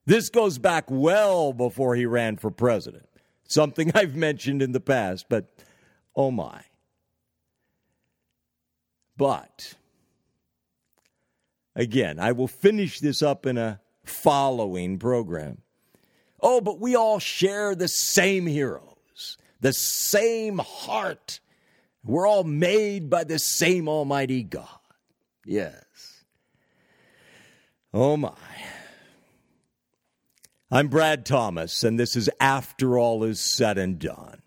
This 0.05 0.29
goes 0.29 0.59
back 0.59 0.85
well 0.91 1.55
before 1.55 1.95
he 1.95 2.05
ran 2.05 2.37
for 2.37 2.51
president, 2.51 3.09
something 3.49 3.91
I've 3.95 4.15
mentioned 4.15 4.61
in 4.61 4.73
the 4.73 4.81
past, 4.81 5.27
but 5.31 5.49
Oh 6.17 6.31
my. 6.31 6.63
But, 9.17 9.75
again, 11.75 12.19
I 12.19 12.33
will 12.33 12.49
finish 12.49 13.01
this 13.01 13.23
up 13.23 13.47
in 13.47 13.59
a 13.59 13.81
following 14.05 14.99
program. 14.99 15.59
Oh, 16.41 16.61
but 16.61 16.81
we 16.81 16.95
all 16.95 17.19
share 17.21 17.75
the 17.75 17.89
same 17.89 18.47
heroes, 18.47 19.39
the 19.61 19.73
same 19.73 20.59
heart. 20.59 21.41
We're 22.05 22.27
all 22.27 22.45
made 22.45 23.09
by 23.09 23.25
the 23.25 23.39
same 23.39 23.89
Almighty 23.89 24.43
God. 24.43 24.69
Yes. 25.47 25.84
Oh 27.97 28.17
my. 28.17 28.33
I'm 30.69 30.89
Brad 30.89 31.25
Thomas, 31.25 31.85
and 31.85 31.97
this 31.97 32.17
is 32.17 32.29
After 32.41 32.99
All 32.99 33.23
Is 33.23 33.39
Said 33.39 33.79
and 33.79 34.01
Done. 34.01 34.43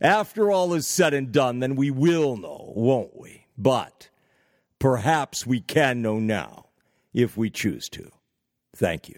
After 0.00 0.50
all 0.50 0.74
is 0.74 0.86
said 0.86 1.14
and 1.14 1.32
done, 1.32 1.60
then 1.60 1.76
we 1.76 1.90
will 1.90 2.36
know, 2.36 2.72
won't 2.74 3.16
we? 3.16 3.46
But 3.56 4.10
perhaps 4.78 5.46
we 5.46 5.60
can 5.60 6.02
know 6.02 6.18
now 6.18 6.66
if 7.14 7.36
we 7.36 7.48
choose 7.48 7.88
to. 7.90 8.10
Thank 8.74 9.08
you. 9.08 9.16